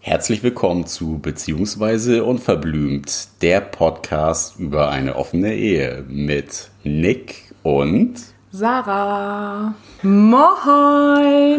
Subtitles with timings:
[0.00, 8.16] Herzlich willkommen zu Beziehungsweise Unverblümt, der Podcast über eine offene Ehe mit Nick und
[8.50, 9.76] Sarah.
[10.02, 10.40] Moin.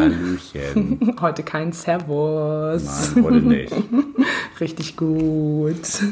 [0.02, 1.16] Hallöchen.
[1.22, 3.16] Heute kein Servus.
[3.16, 3.74] Nein, heute nicht.
[4.60, 6.04] Richtig gut.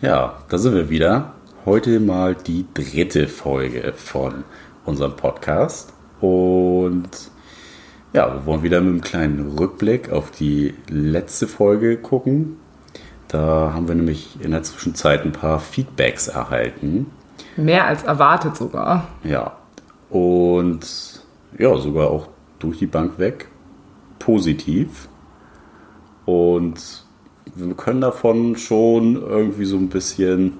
[0.00, 1.34] Ja, da sind wir wieder.
[1.66, 4.44] Heute mal die dritte Folge von
[4.84, 5.92] unserem Podcast.
[6.20, 7.10] Und
[8.12, 12.58] ja, wir wollen wieder mit einem kleinen Rückblick auf die letzte Folge gucken.
[13.26, 17.10] Da haben wir nämlich in der Zwischenzeit ein paar Feedbacks erhalten.
[17.56, 19.08] Mehr als erwartet sogar.
[19.24, 19.56] Ja.
[20.08, 21.24] Und
[21.58, 22.28] ja, sogar auch
[22.60, 23.48] durch die Bank weg.
[24.20, 25.08] Positiv.
[26.26, 27.04] Und
[27.56, 30.58] wir können davon schon irgendwie so ein bisschen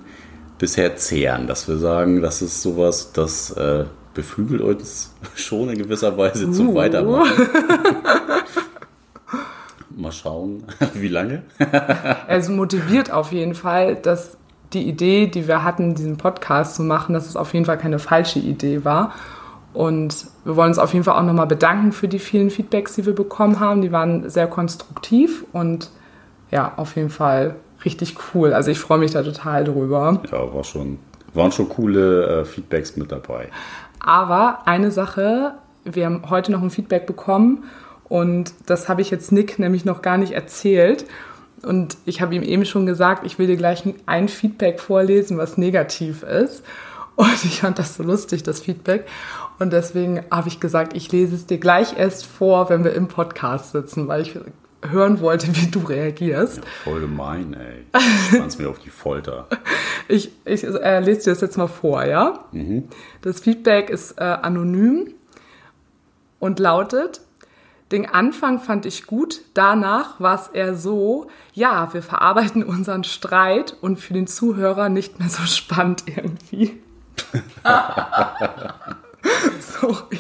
[0.59, 3.84] bisher zehren, dass wir sagen, das ist sowas, das äh,
[4.15, 6.74] beflügelt uns schon in gewisser Weise zum Uh.
[6.74, 7.30] Weitermachen.
[9.96, 11.43] Mal schauen, wie lange.
[12.29, 14.37] Es motiviert auf jeden Fall, dass
[14.74, 17.99] die Idee, die wir hatten, diesen Podcast zu machen, dass es auf jeden Fall keine
[17.99, 19.15] falsche Idee war.
[19.73, 23.07] Und wir wollen uns auf jeden Fall auch nochmal bedanken für die vielen Feedbacks, die
[23.07, 23.82] wir bekommen haben.
[23.82, 25.90] Die waren sehr konstruktiv und
[26.51, 28.52] ja, auf jeden Fall richtig cool.
[28.52, 30.21] Also ich freue mich da total drüber.
[30.30, 30.99] Ja, war schon,
[31.35, 33.49] waren schon coole äh, Feedbacks mit dabei.
[34.01, 37.65] Aber eine Sache, wir haben heute noch ein Feedback bekommen
[38.09, 41.07] und das habe ich jetzt Nick nämlich noch gar nicht erzählt.
[41.63, 45.59] Und ich habe ihm eben schon gesagt, ich will dir gleich ein Feedback vorlesen, was
[45.59, 46.63] negativ ist.
[47.16, 49.07] Und ich fand das so lustig, das Feedback.
[49.59, 53.09] Und deswegen habe ich gesagt, ich lese es dir gleich erst vor, wenn wir im
[53.09, 54.38] Podcast sitzen, weil ich
[54.90, 56.60] hören wollte, wie du reagierst.
[56.84, 58.01] Voll gemein, ey.
[58.34, 59.46] Spannst mir auf die Folter.
[60.09, 62.45] Ich, ich äh, lese dir das jetzt mal vor, ja?
[63.23, 65.15] Das Feedback ist äh, anonym
[66.38, 67.22] und lautet,
[67.91, 73.77] den Anfang fand ich gut, danach war es eher so, ja, wir verarbeiten unseren Streit
[73.81, 76.81] und für den Zuhörer nicht mehr so spannend irgendwie.
[79.60, 80.19] Sorry.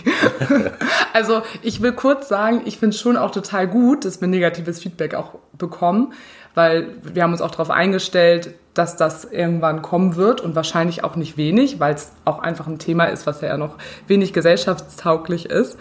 [1.12, 4.80] Also ich will kurz sagen, ich finde es schon auch total gut, dass wir negatives
[4.80, 6.12] Feedback auch bekommen,
[6.54, 11.16] weil wir haben uns auch darauf eingestellt, dass das irgendwann kommen wird und wahrscheinlich auch
[11.16, 15.78] nicht wenig, weil es auch einfach ein Thema ist, was ja noch wenig gesellschaftstauglich ist.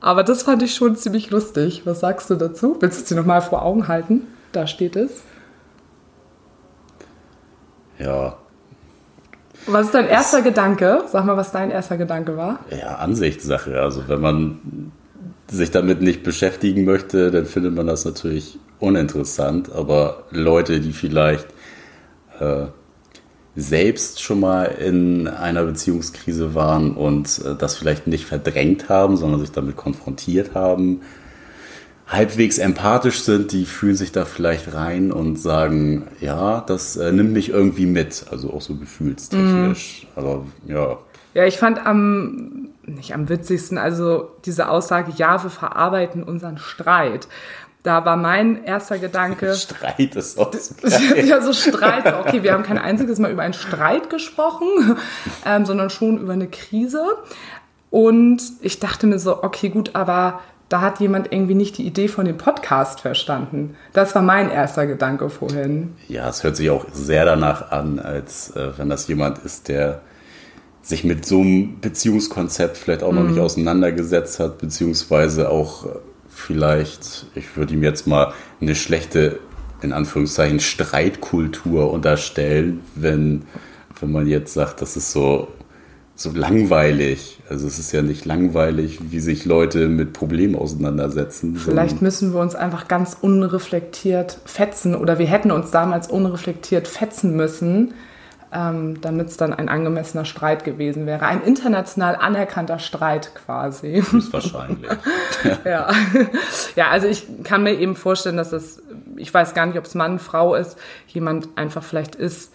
[0.00, 1.82] Aber das fand ich schon ziemlich lustig.
[1.86, 2.76] Was sagst du dazu?
[2.80, 4.26] Willst du es dir nochmal vor Augen halten?
[4.52, 5.22] Da steht es.
[7.98, 8.36] Ja,
[9.66, 11.04] Was ist dein erster Gedanke?
[11.10, 12.60] Sag mal, was dein erster Gedanke war.
[12.70, 13.80] ja, Ansichtssache.
[13.80, 14.92] Also wenn man
[15.50, 19.72] sich damit nicht beschäftigen möchte, dann findet man das natürlich uninteressant.
[19.72, 21.46] Aber Leute, die vielleicht
[22.40, 22.66] äh,
[23.56, 29.40] selbst schon mal in einer Beziehungskrise waren und äh, das vielleicht nicht verdrängt haben, sondern
[29.40, 31.02] sich damit konfrontiert haben,
[32.06, 37.32] halbwegs empathisch sind, die fühlen sich da vielleicht rein und sagen, ja, das äh, nimmt
[37.32, 40.06] mich irgendwie mit, also auch so gefühlstechnisch.
[40.14, 40.98] Aber ja,
[41.32, 47.26] Ja, ich fand am, nicht am witzigsten, also diese Aussage, ja, wir verarbeiten unseren Streit.
[47.82, 50.74] Da war mein erster Gedanke, Streit ist auch so
[51.16, 54.96] ja, so Streit, okay, wir haben kein einziges Mal über einen Streit gesprochen,
[55.46, 57.02] ähm, sondern schon über eine Krise.
[57.90, 60.40] Und ich dachte mir so, okay, gut, aber
[60.74, 63.76] da hat jemand irgendwie nicht die Idee von dem Podcast verstanden.
[63.92, 65.94] Das war mein erster Gedanke vorhin.
[66.08, 70.00] Ja, es hört sich auch sehr danach an, als äh, wenn das jemand ist, der
[70.82, 75.90] sich mit so einem Beziehungskonzept vielleicht auch noch nicht auseinandergesetzt hat, beziehungsweise auch äh,
[76.28, 79.38] vielleicht, ich würde ihm jetzt mal eine schlechte,
[79.80, 83.42] in Anführungszeichen, Streitkultur unterstellen, wenn,
[84.00, 85.46] wenn man jetzt sagt, das ist so,
[86.16, 87.38] so langweilig.
[87.48, 91.56] Also es ist ja nicht langweilig, wie sich Leute mit Problemen auseinandersetzen.
[91.56, 97.34] Vielleicht müssen wir uns einfach ganz unreflektiert fetzen oder wir hätten uns damals unreflektiert fetzen
[97.34, 97.94] müssen,
[98.52, 101.26] ähm, damit es dann ein angemessener Streit gewesen wäre.
[101.26, 104.02] Ein international anerkannter Streit quasi.
[104.30, 104.90] wahrscheinlich.
[105.64, 105.90] ja.
[106.76, 108.80] ja, also ich kann mir eben vorstellen, dass das,
[109.16, 110.78] ich weiß gar nicht, ob es Mann, Frau ist,
[111.08, 112.52] jemand einfach vielleicht ist,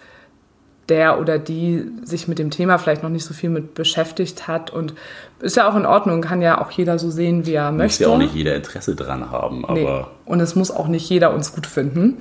[0.89, 4.71] der oder die sich mit dem Thema vielleicht noch nicht so viel mit beschäftigt hat
[4.71, 4.93] und
[5.39, 8.03] ist ja auch in Ordnung, kann ja auch jeder so sehen, wie er Muss möchte.
[8.03, 10.05] ja auch nicht jeder Interesse dran haben, aber Nee.
[10.25, 12.17] Und es muss auch nicht jeder uns gut finden.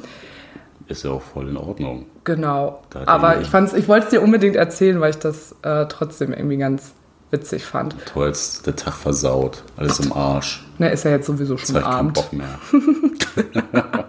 [0.87, 2.07] ist ja auch voll in Ordnung.
[2.25, 2.83] Genau.
[3.07, 6.57] Aber ich, fand's, ich wollte es dir unbedingt erzählen, weil ich das äh, trotzdem irgendwie
[6.59, 6.93] ganz
[7.31, 7.95] witzig fand.
[8.07, 10.65] Toll, jetzt der Tag versaut, alles im Arsch.
[10.79, 12.15] Ne, ist ja jetzt sowieso schon keinen Abend.
[12.15, 12.59] Bock mehr.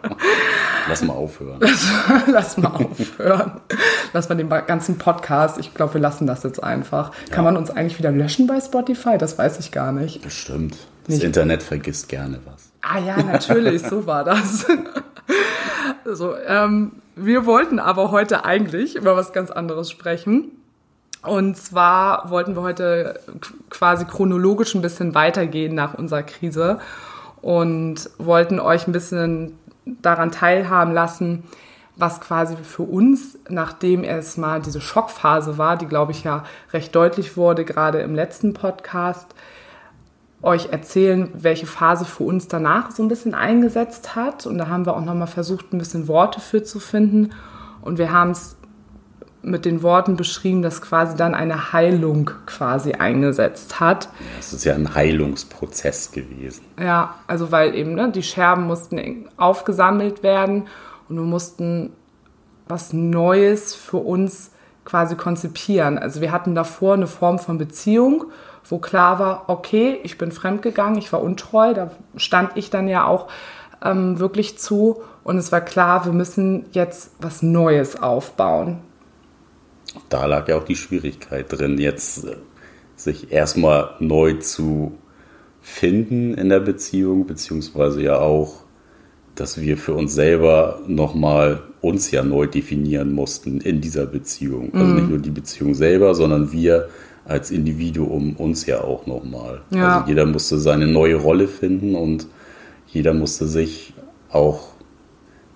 [0.88, 1.59] Lass mal aufhören.
[2.31, 3.51] Lass mal aufhören.
[4.13, 5.57] Lassen wir den ganzen Podcast.
[5.57, 7.11] Ich glaube, wir lassen das jetzt einfach.
[7.27, 7.35] Ja.
[7.35, 9.17] Kann man uns eigentlich wieder löschen bei Spotify?
[9.17, 10.21] Das weiß ich gar nicht.
[10.21, 10.77] Bestimmt.
[11.06, 11.23] Das nicht.
[11.23, 12.71] Internet vergisst gerne was.
[12.81, 14.65] Ah ja, natürlich, so war das.
[16.06, 20.51] so, ähm, wir wollten aber heute eigentlich über was ganz anderes sprechen.
[21.21, 23.19] Und zwar wollten wir heute
[23.69, 26.79] quasi chronologisch ein bisschen weitergehen nach unserer Krise
[27.41, 31.44] und wollten euch ein bisschen daran teilhaben lassen,
[32.00, 36.96] was quasi für uns, nachdem es mal diese Schockphase war, die glaube ich ja recht
[36.96, 39.28] deutlich wurde, gerade im letzten Podcast,
[40.42, 44.46] euch erzählen, welche Phase für uns danach so ein bisschen eingesetzt hat.
[44.46, 47.31] Und da haben wir auch nochmal versucht, ein bisschen Worte für zu finden.
[47.81, 48.56] Und wir haben es
[49.42, 54.10] mit den Worten beschrieben, dass quasi dann eine Heilung quasi eingesetzt hat.
[54.40, 56.63] Es ist ja ein Heilungsprozess gewesen.
[56.80, 60.68] Ja, also weil eben ne, die Scherben mussten aufgesammelt werden
[61.09, 61.91] und wir mussten
[62.67, 64.51] was Neues für uns
[64.85, 65.97] quasi konzipieren.
[65.97, 68.25] Also wir hatten davor eine Form von Beziehung,
[68.63, 73.06] wo klar war, okay, ich bin fremdgegangen, ich war untreu, da stand ich dann ja
[73.06, 73.27] auch
[73.83, 78.79] ähm, wirklich zu und es war klar, wir müssen jetzt was Neues aufbauen
[80.09, 82.35] da lag ja auch die Schwierigkeit drin, jetzt äh,
[82.95, 84.97] sich erstmal neu zu
[85.61, 88.63] finden in der Beziehung, beziehungsweise ja auch,
[89.39, 94.74] dass wir für uns selber nochmal uns ja neu definieren mussten in dieser Beziehung.
[94.74, 94.95] Also mhm.
[94.95, 96.89] nicht nur die Beziehung selber, sondern wir
[97.25, 99.62] als Individuum uns ja auch nochmal.
[99.71, 100.00] Ja.
[100.00, 102.27] Also jeder musste seine neue Rolle finden und
[102.88, 103.94] jeder musste sich
[104.31, 104.69] auch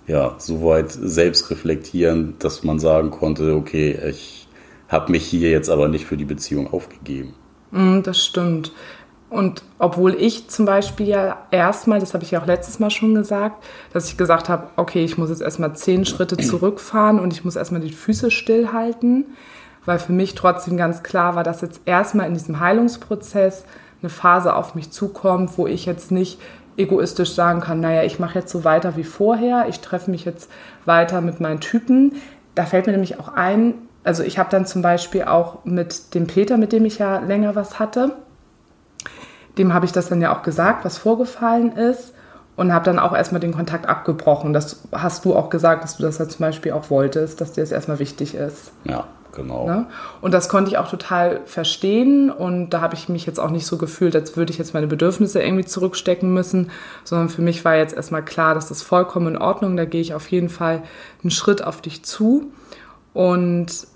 [0.07, 4.47] ja, soweit selbst reflektieren, dass man sagen konnte, okay, ich
[4.87, 7.33] habe mich hier jetzt aber nicht für die Beziehung aufgegeben.
[7.71, 8.71] Mm, das stimmt.
[9.33, 13.15] Und obwohl ich zum Beispiel ja erstmal, das habe ich ja auch letztes Mal schon
[13.15, 17.43] gesagt, dass ich gesagt habe, okay, ich muss jetzt erstmal zehn Schritte zurückfahren und ich
[17.43, 19.25] muss erstmal die Füße stillhalten,
[19.85, 23.65] weil für mich trotzdem ganz klar war, dass jetzt erstmal in diesem Heilungsprozess
[24.03, 26.39] eine Phase auf mich zukommt, wo ich jetzt nicht
[26.77, 30.47] egoistisch sagen kann, naja, ich mache jetzt so weiter wie vorher, ich treffe mich jetzt
[30.85, 32.13] weiter mit meinen Typen.
[32.53, 36.27] Da fällt mir nämlich auch ein, also ich habe dann zum Beispiel auch mit dem
[36.27, 38.15] Peter, mit dem ich ja länger was hatte,
[39.57, 42.13] dem habe ich das dann ja auch gesagt, was vorgefallen ist
[42.55, 44.53] und habe dann auch erstmal den Kontakt abgebrochen.
[44.53, 47.61] Das hast du auch gesagt, dass du das ja zum Beispiel auch wolltest, dass dir
[47.61, 48.71] das erstmal wichtig ist.
[48.83, 49.05] Ja.
[49.35, 49.65] Genau.
[49.65, 49.87] Ne?
[50.21, 53.65] Und das konnte ich auch total verstehen und da habe ich mich jetzt auch nicht
[53.65, 56.69] so gefühlt, als würde ich jetzt meine Bedürfnisse irgendwie zurückstecken müssen,
[57.03, 60.13] sondern für mich war jetzt erstmal klar, dass das vollkommen in Ordnung, da gehe ich
[60.13, 60.83] auf jeden Fall
[61.23, 62.51] einen Schritt auf dich zu
[63.13, 63.87] und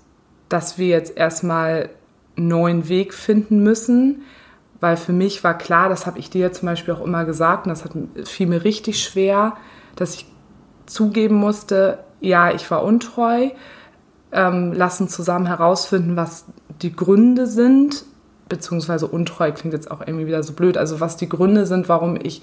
[0.48, 1.90] dass wir jetzt erstmal
[2.36, 4.22] einen neuen Weg finden müssen,
[4.80, 7.70] weil für mich war klar, das habe ich dir zum Beispiel auch immer gesagt und
[7.70, 7.92] das hat,
[8.24, 9.54] fiel mir richtig schwer,
[9.96, 10.26] dass ich
[10.86, 13.50] zugeben musste, ja, ich war untreu,
[14.32, 16.46] ähm, lassen zusammen herausfinden, was
[16.82, 18.04] die Gründe sind,
[18.48, 22.16] beziehungsweise untreu klingt jetzt auch irgendwie wieder so blöd, also was die Gründe sind, warum
[22.20, 22.42] ich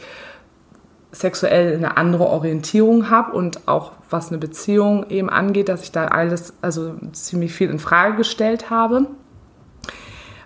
[1.12, 6.08] sexuell eine andere Orientierung habe und auch was eine Beziehung eben angeht, dass ich da
[6.08, 9.08] alles, also ziemlich viel in Frage gestellt habe,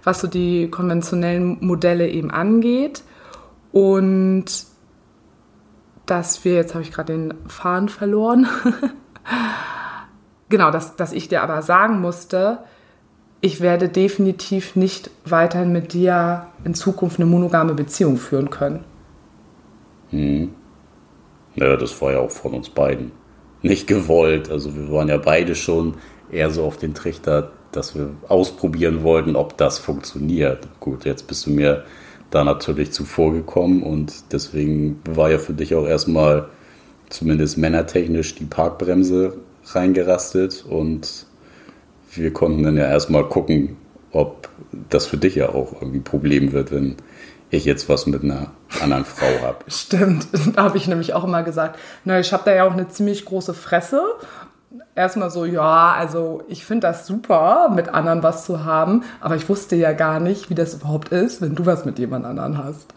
[0.03, 3.03] was so die konventionellen Modelle eben angeht
[3.71, 4.45] und
[6.05, 8.47] dass wir, jetzt habe ich gerade den Faden verloren,
[10.49, 12.59] genau, dass, dass ich dir aber sagen musste,
[13.41, 18.83] ich werde definitiv nicht weiterhin mit dir in Zukunft eine monogame Beziehung führen können.
[20.09, 20.53] Hm.
[21.55, 23.11] Naja, das war ja auch von uns beiden
[23.61, 24.49] nicht gewollt.
[24.49, 25.95] Also wir waren ja beide schon
[26.31, 30.67] eher so auf den Trichter, dass wir ausprobieren wollten, ob das funktioniert.
[30.79, 31.83] Gut, jetzt bist du mir
[32.31, 36.49] da natürlich zuvor gekommen und deswegen war ja für dich auch erstmal
[37.09, 41.25] zumindest männertechnisch die Parkbremse reingerastet und
[42.11, 43.77] wir konnten dann ja erstmal gucken,
[44.11, 44.49] ob
[44.89, 46.95] das für dich ja auch irgendwie ein Problem wird, wenn
[47.51, 49.57] ich jetzt was mit einer anderen Frau habe.
[49.67, 53.25] Stimmt, habe ich nämlich auch immer gesagt, na, ich habe da ja auch eine ziemlich
[53.25, 54.01] große Fresse
[54.95, 59.49] erstmal so, ja, also ich finde das super, mit anderen was zu haben, aber ich
[59.49, 62.93] wusste ja gar nicht, wie das überhaupt ist, wenn du was mit jemand anderen hast.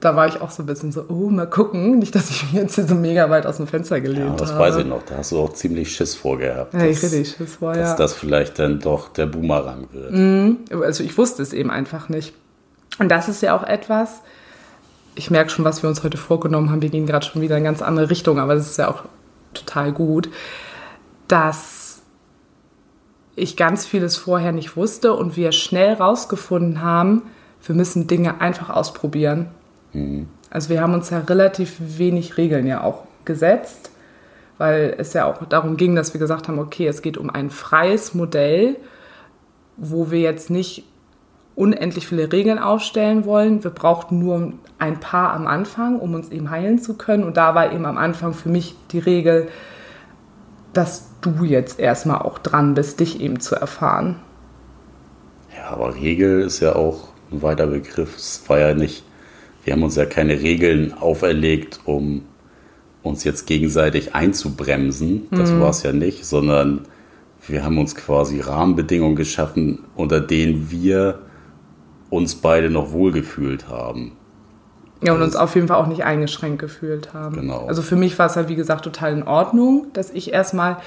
[0.00, 2.52] Da war ich auch so ein bisschen so, oh, mal gucken, nicht, dass ich mich
[2.52, 4.32] jetzt hier so mega weit aus dem Fenster gelehnt habe.
[4.32, 4.60] Ja, das habe.
[4.60, 6.74] weiß ich noch, da hast du auch ziemlich Schiss vorgehabt.
[6.74, 7.84] Ja, ich richtig Schiss vor, dass ja.
[7.84, 10.12] Dass das vielleicht dann doch der Boomerang wird.
[10.12, 12.34] Mhm, also ich wusste es eben einfach nicht.
[12.98, 14.20] Und das ist ja auch etwas,
[15.14, 17.64] ich merke schon, was wir uns heute vorgenommen haben, wir gehen gerade schon wieder in
[17.64, 19.04] eine ganz andere Richtung, aber das ist ja auch
[19.54, 20.28] total gut
[21.28, 22.02] dass
[23.34, 27.22] ich ganz vieles vorher nicht wusste und wir schnell rausgefunden haben,
[27.62, 29.48] wir müssen Dinge einfach ausprobieren.
[29.92, 30.28] Mhm.
[30.50, 33.90] Also wir haben uns ja relativ wenig Regeln ja auch gesetzt,
[34.58, 37.50] weil es ja auch darum ging, dass wir gesagt haben, okay, es geht um ein
[37.50, 38.76] freies Modell,
[39.76, 40.84] wo wir jetzt nicht
[41.54, 43.64] unendlich viele Regeln aufstellen wollen.
[43.64, 47.24] Wir brauchten nur ein paar am Anfang, um uns eben heilen zu können.
[47.24, 49.48] Und da war eben am Anfang für mich die Regel,
[50.72, 54.16] dass du jetzt erstmal auch dran bist, dich eben zu erfahren.
[55.56, 58.16] Ja, aber Regel ist ja auch ein weiter Begriff.
[58.16, 59.04] Es war ja nicht,
[59.64, 62.22] wir haben uns ja keine Regeln auferlegt, um
[63.02, 65.28] uns jetzt gegenseitig einzubremsen.
[65.30, 65.60] Das mhm.
[65.60, 66.86] war es ja nicht, sondern
[67.46, 71.20] wir haben uns quasi Rahmenbedingungen geschaffen, unter denen wir
[72.10, 74.12] uns beide noch wohlgefühlt haben.
[75.02, 77.36] Ja, und uns auf jeden Fall auch nicht eingeschränkt gefühlt haben.
[77.36, 77.66] Genau.
[77.66, 80.78] Also für mich war es halt, wie gesagt, total in Ordnung, dass ich erstmal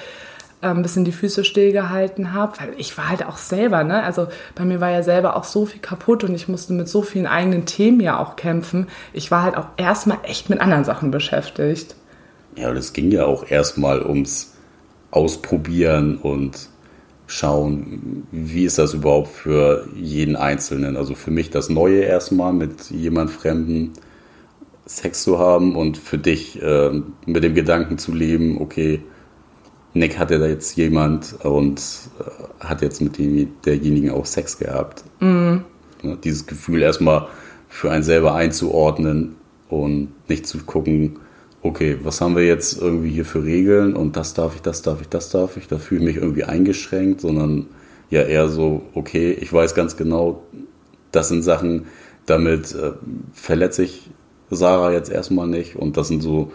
[0.61, 4.03] ein bisschen die Füße stillgehalten habe, weil ich war halt auch selber, ne?
[4.03, 7.01] Also bei mir war ja selber auch so viel kaputt und ich musste mit so
[7.01, 8.87] vielen eigenen Themen ja auch kämpfen.
[9.13, 11.95] Ich war halt auch erstmal echt mit anderen Sachen beschäftigt.
[12.55, 14.55] Ja, und es ging ja auch erstmal ums
[15.11, 16.69] Ausprobieren und
[17.25, 20.97] schauen, wie ist das überhaupt für jeden Einzelnen.
[20.97, 23.93] Also für mich das Neue erstmal mit jemand Fremden
[24.85, 26.91] Sex zu haben und für dich äh,
[27.25, 29.01] mit dem Gedanken zu leben, okay,
[29.93, 31.81] Nick hatte da jetzt jemand und
[32.19, 35.03] äh, hat jetzt mit dem, derjenigen auch Sex gehabt.
[35.19, 35.63] Mhm.
[36.03, 37.27] Ja, dieses Gefühl erstmal
[37.67, 39.35] für einen selber einzuordnen
[39.67, 41.19] und nicht zu gucken,
[41.61, 45.01] okay, was haben wir jetzt irgendwie hier für Regeln und das darf ich, das darf
[45.01, 47.67] ich, das darf ich, da fühle ich mich irgendwie eingeschränkt, sondern
[48.09, 50.43] ja eher so, okay, ich weiß ganz genau,
[51.11, 51.85] das sind Sachen,
[52.25, 52.91] damit äh,
[53.33, 54.09] verletze ich
[54.49, 56.51] Sarah jetzt erstmal nicht und das sind so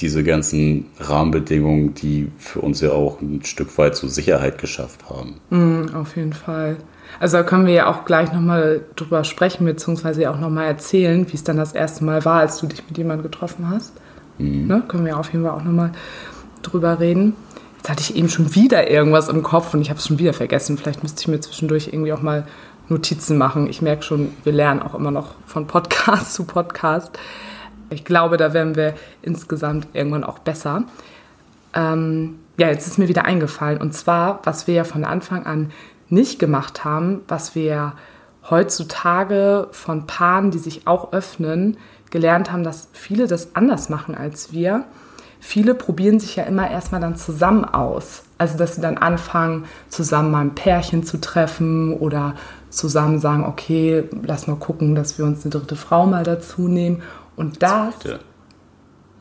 [0.00, 5.40] diese ganzen Rahmenbedingungen, die für uns ja auch ein Stück weit zur Sicherheit geschafft haben.
[5.50, 6.76] Mm, auf jeden Fall.
[7.18, 11.34] Also da können wir ja auch gleich nochmal drüber sprechen, beziehungsweise auch nochmal erzählen, wie
[11.34, 13.94] es dann das erste Mal war, als du dich mit jemandem getroffen hast.
[14.38, 14.66] Mhm.
[14.66, 14.82] Ne?
[14.86, 15.92] Können wir auf jeden Fall auch nochmal
[16.62, 17.34] drüber reden.
[17.78, 20.32] Jetzt hatte ich eben schon wieder irgendwas im Kopf und ich habe es schon wieder
[20.34, 20.76] vergessen.
[20.76, 22.46] Vielleicht müsste ich mir zwischendurch irgendwie auch mal
[22.88, 23.68] Notizen machen.
[23.68, 27.18] Ich merke schon, wir lernen auch immer noch von Podcast zu Podcast.
[27.90, 30.84] Ich glaube, da werden wir insgesamt irgendwann auch besser.
[31.74, 33.80] Ähm, ja, jetzt ist mir wieder eingefallen.
[33.80, 35.70] Und zwar, was wir ja von Anfang an
[36.08, 37.92] nicht gemacht haben, was wir
[38.48, 41.76] heutzutage von Paaren, die sich auch öffnen,
[42.10, 44.84] gelernt haben, dass viele das anders machen als wir.
[45.40, 48.22] Viele probieren sich ja immer erstmal dann zusammen aus.
[48.38, 52.34] Also, dass sie dann anfangen, zusammen mal ein Pärchen zu treffen oder
[52.70, 57.02] zusammen sagen, okay, lass mal gucken, dass wir uns eine dritte Frau mal dazu nehmen.
[57.36, 57.98] Und das.
[57.98, 58.20] Zweite.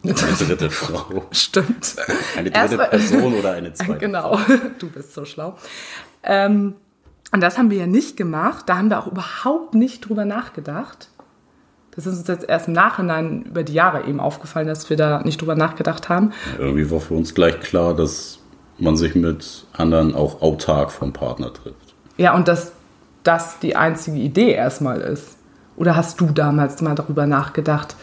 [0.03, 1.25] Eine dritte Frau.
[1.31, 1.95] Stimmt.
[2.35, 3.97] Eine dritte Erstmal, Person oder eine zweite.
[3.97, 4.37] Genau,
[4.79, 5.57] du bist so schlau.
[6.21, 6.75] Ähm,
[7.31, 8.65] und das haben wir ja nicht gemacht.
[8.67, 11.09] Da haben wir auch überhaupt nicht drüber nachgedacht.
[11.95, 15.21] Das ist uns jetzt erst im Nachhinein über die Jahre eben aufgefallen, dass wir da
[15.23, 16.33] nicht drüber nachgedacht haben.
[16.59, 18.39] Irgendwie war für uns gleich klar, dass
[18.77, 21.95] man sich mit anderen auch autark vom Partner trifft.
[22.17, 22.73] Ja, und dass
[23.23, 25.34] das die einzige Idee erstmal ist.
[25.77, 27.95] Oder hast du damals mal darüber nachgedacht,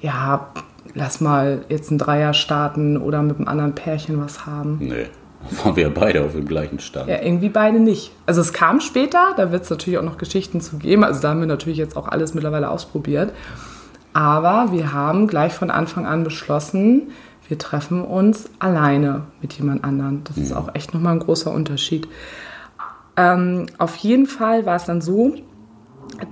[0.00, 0.48] ja,
[0.94, 4.78] lass mal jetzt ein Dreier starten oder mit einem anderen Pärchen was haben?
[4.80, 5.06] Nee
[5.64, 7.08] waren wir beide auf dem gleichen Stand.
[7.08, 8.12] Ja, irgendwie beide nicht.
[8.26, 11.04] Also es kam später, da wird es natürlich auch noch Geschichten zu geben.
[11.04, 13.32] Also da haben wir natürlich jetzt auch alles mittlerweile ausprobiert.
[14.12, 17.12] Aber wir haben gleich von Anfang an beschlossen,
[17.46, 20.22] wir treffen uns alleine mit jemand anderem.
[20.24, 20.42] Das mhm.
[20.42, 22.08] ist auch echt nochmal ein großer Unterschied.
[23.16, 25.34] Ähm, auf jeden Fall war es dann so,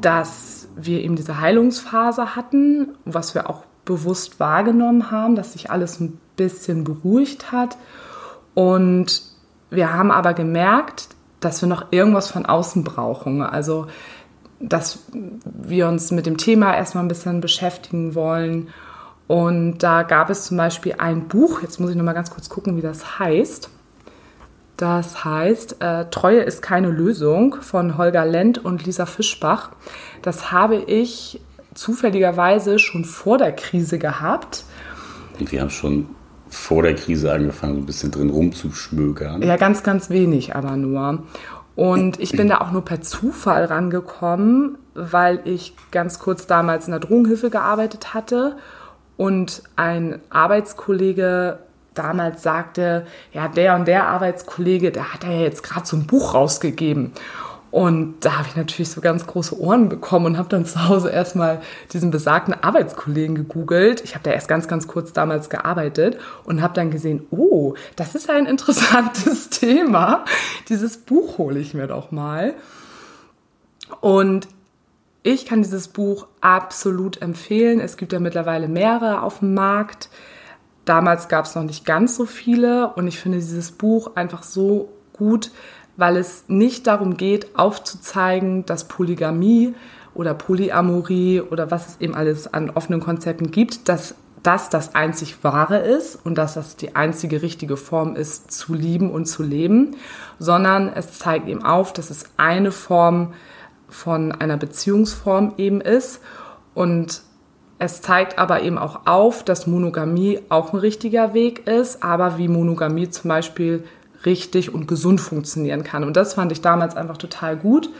[0.01, 6.01] dass wir eben diese Heilungsphase hatten, was wir auch bewusst wahrgenommen haben, dass sich alles
[6.01, 7.77] ein bisschen beruhigt hat
[8.55, 9.23] und
[9.71, 11.09] wir haben aber gemerkt,
[11.41, 13.43] dass wir noch irgendwas von außen brauchen.
[13.43, 13.87] Also,
[14.61, 15.01] dass
[15.45, 18.69] wir uns mit dem Thema erstmal ein bisschen beschäftigen wollen.
[19.27, 22.77] Und da gab es zum Beispiel ein Buch, jetzt muss ich nochmal ganz kurz gucken,
[22.77, 23.69] wie das heißt.
[24.77, 29.71] Das heißt, äh, Treue ist keine Lösung von Holger Lent und Lisa Fischbach.
[30.23, 31.41] Das habe ich
[31.75, 34.65] zufälligerweise schon vor der Krise gehabt.
[35.39, 36.09] Und wir haben schon
[36.49, 39.43] vor der Krise angefangen, so ein bisschen drin rumzuschmökern.
[39.43, 41.23] Ja, ganz, ganz wenig aber nur.
[41.75, 46.93] Und ich bin da auch nur per Zufall rangekommen, weil ich ganz kurz damals in
[46.93, 48.57] der Drogenhilfe gearbeitet hatte
[49.19, 51.59] und ein Arbeitskollege
[51.99, 56.35] damals sagte, ja, der und der Arbeitskollege, der hat ja jetzt gerade so ein Buch
[56.35, 57.13] rausgegeben.
[57.71, 61.11] Und da habe ich natürlich so ganz große Ohren bekommen und habe dann zu Hause
[61.11, 61.61] erstmal
[61.93, 64.03] diesen besagten Arbeitskollegen gegoogelt.
[64.03, 68.15] Ich habe da erst ganz, ganz kurz damals gearbeitet und habe dann gesehen, oh, das
[68.15, 70.25] ist ein interessantes Thema.
[70.69, 72.55] Dieses Buch hole ich mir doch mal.
[74.01, 74.49] Und
[75.23, 77.81] ich kann dieses Buch absolut empfehlen.
[77.81, 80.09] Es gibt ja mittlerweile mehrere auf dem Markt.
[80.87, 84.89] Damals gab es noch nicht ganz so viele und ich finde dieses Buch einfach so
[85.13, 85.51] gut,
[85.97, 89.75] weil es nicht darum geht, aufzuzeigen, dass Polygamie
[90.15, 94.15] oder Polyamorie oder was es eben alles an offenen Konzepten gibt, dass
[94.45, 99.11] das das einzig Wahre ist und dass das die einzige richtige Form ist, zu lieben
[99.11, 99.97] und zu leben,
[100.39, 103.35] sondern es zeigt eben auf, dass es eine Form
[103.89, 106.21] von einer Beziehungsform eben ist
[106.75, 107.23] und
[107.79, 112.49] es zeigt aber eben auch auf, dass Monogamie auch ein richtiger Weg ist, aber wie
[112.49, 113.85] Monogamie zum Beispiel
[114.25, 116.03] richtig und gesund funktionieren kann.
[116.03, 117.91] Und das fand ich damals einfach total gut,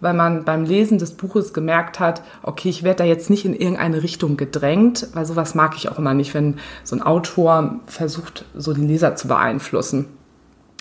[0.00, 3.54] weil man beim Lesen des Buches gemerkt hat, okay, ich werde da jetzt nicht in
[3.54, 8.44] irgendeine Richtung gedrängt, weil sowas mag ich auch immer nicht, wenn so ein Autor versucht,
[8.54, 10.06] so den Leser zu beeinflussen.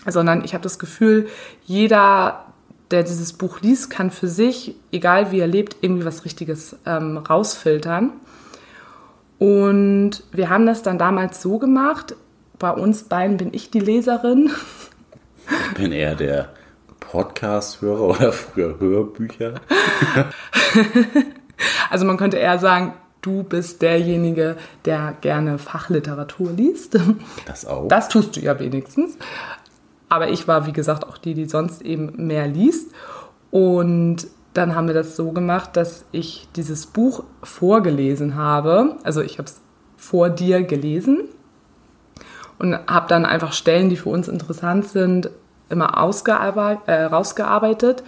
[0.08, 1.28] Sondern ich habe das Gefühl,
[1.66, 2.46] jeder,
[2.92, 7.18] der dieses Buch liest, kann für sich, egal wie er lebt, irgendwie was Richtiges ähm,
[7.18, 8.12] rausfiltern.
[9.38, 12.16] Und wir haben das dann damals so gemacht,
[12.58, 14.50] bei uns beiden bin ich die Leserin.
[15.68, 16.50] Ich bin eher der
[17.00, 19.56] Podcast-Hörer oder früher Hörbücher?
[21.90, 26.98] also man könnte eher sagen, du bist derjenige, der gerne Fachliteratur liest.
[27.46, 27.88] Das auch.
[27.88, 29.18] Das tust du ja wenigstens.
[30.10, 32.92] Aber ich war, wie gesagt, auch die, die sonst eben mehr liest.
[33.52, 38.96] Und dann haben wir das so gemacht, dass ich dieses Buch vorgelesen habe.
[39.04, 39.60] Also ich habe es
[39.98, 41.26] vor dir gelesen
[42.58, 45.30] und habe dann einfach Stellen, die für uns interessant sind,
[45.70, 45.90] immer
[46.86, 48.04] äh, rausgearbeitet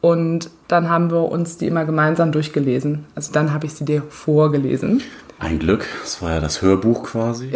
[0.00, 3.06] und dann haben wir uns die immer gemeinsam durchgelesen.
[3.14, 5.02] Also dann habe ich sie dir vorgelesen.
[5.38, 7.52] Ein Glück, das war ja das Hörbuch quasi.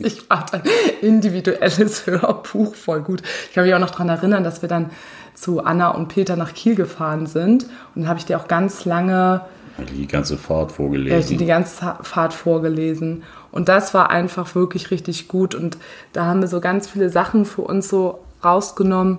[0.04, 0.62] Ich fand ein
[1.02, 3.22] individuelles Hörbuch voll gut.
[3.48, 4.90] Ich kann mich auch noch daran erinnern, dass wir dann
[5.34, 7.64] zu Anna und Peter nach Kiel gefahren sind.
[7.94, 9.42] Und dann habe ich dir auch ganz lange
[9.78, 11.12] die ganze Fahrt vorgelesen.
[11.12, 13.22] Ja, ich die ganze Fahrt vorgelesen.
[13.50, 15.54] Und das war einfach wirklich richtig gut.
[15.54, 15.78] Und
[16.12, 19.18] da haben wir so ganz viele Sachen für uns so rausgenommen,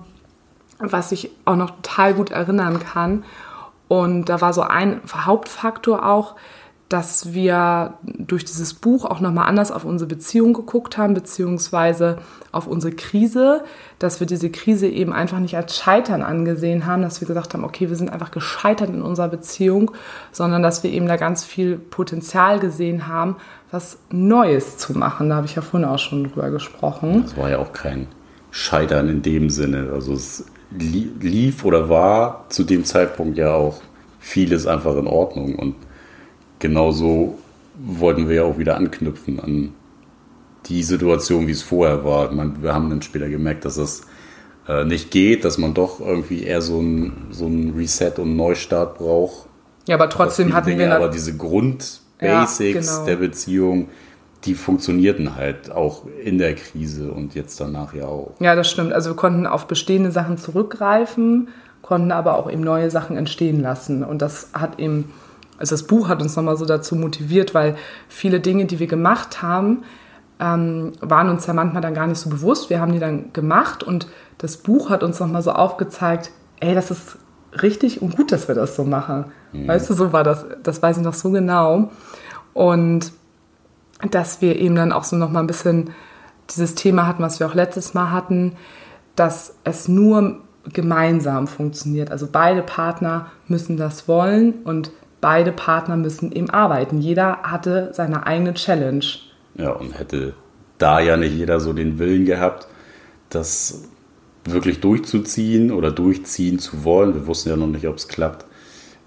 [0.80, 3.24] was ich auch noch total gut erinnern kann.
[3.88, 6.36] Und da war so ein Hauptfaktor auch,
[6.92, 12.18] dass wir durch dieses Buch auch nochmal anders auf unsere Beziehung geguckt haben, beziehungsweise
[12.52, 13.64] auf unsere Krise,
[13.98, 17.64] dass wir diese Krise eben einfach nicht als Scheitern angesehen haben, dass wir gesagt haben,
[17.64, 19.92] okay, wir sind einfach gescheitert in unserer Beziehung,
[20.34, 23.38] sondern dass wir eben da ganz viel Potenzial gesehen haben,
[23.72, 25.30] was Neues zu machen.
[25.30, 27.24] Da habe ich ja vorhin auch schon drüber gesprochen.
[27.24, 28.08] Das war ja auch kein
[28.52, 29.92] Scheitern in dem Sinne.
[29.94, 30.46] Also es
[30.78, 33.82] lief oder war zu dem Zeitpunkt ja auch
[34.20, 35.76] vieles einfach in Ordnung und
[36.62, 37.38] genauso
[37.76, 39.74] wollten wir ja auch wieder anknüpfen an
[40.68, 42.32] die Situation, wie es vorher war.
[42.32, 44.04] Meine, wir haben dann später gemerkt, dass das
[44.68, 48.98] äh, nicht geht, dass man doch irgendwie eher so ein, so ein Reset und Neustart
[48.98, 49.48] braucht.
[49.88, 50.96] Ja, aber trotzdem hatten Dinge, wir.
[50.96, 53.06] Aber diese Grundbasics ja, genau.
[53.06, 53.90] der Beziehung,
[54.46, 58.34] die funktionierten halt auch in der Krise und jetzt danach ja auch.
[58.40, 58.94] Ja, das stimmt.
[58.94, 61.50] Also wir konnten auf bestehende Sachen zurückgreifen,
[61.82, 64.04] konnten aber auch eben neue Sachen entstehen lassen.
[64.04, 65.12] Und das hat eben
[65.58, 67.76] also das Buch hat uns nochmal so dazu motiviert, weil
[68.08, 69.84] viele Dinge, die wir gemacht haben,
[70.40, 72.70] ähm, waren uns ja manchmal dann gar nicht so bewusst.
[72.70, 74.08] Wir haben die dann gemacht und
[74.40, 77.18] das Buch hat uns nochmal so aufgezeigt, ey, das ist
[77.62, 79.26] richtig und gut, dass wir das so machen.
[79.54, 79.68] Mhm.
[79.68, 81.92] Weißt du, so war das, das weiß ich noch so genau.
[82.54, 83.12] Und
[84.10, 85.92] dass wir eben dann auch so nochmal ein bisschen
[86.50, 88.54] dieses Thema hatten, was wir auch letztes Mal hatten,
[89.16, 90.38] dass es nur
[90.74, 92.12] gemeinsam funktioniert.
[92.12, 97.00] Also beide Partner müssen das wollen und beide Partner müssen eben arbeiten.
[97.00, 99.06] Jeder hatte seine eigene Challenge.
[99.56, 100.34] Ja, und hätte
[100.78, 102.68] da ja nicht jeder so den Willen gehabt,
[103.30, 103.84] das
[104.44, 107.14] wirklich durchzuziehen oder durchziehen zu wollen.
[107.14, 108.46] Wir wussten ja noch nicht, ob es klappt.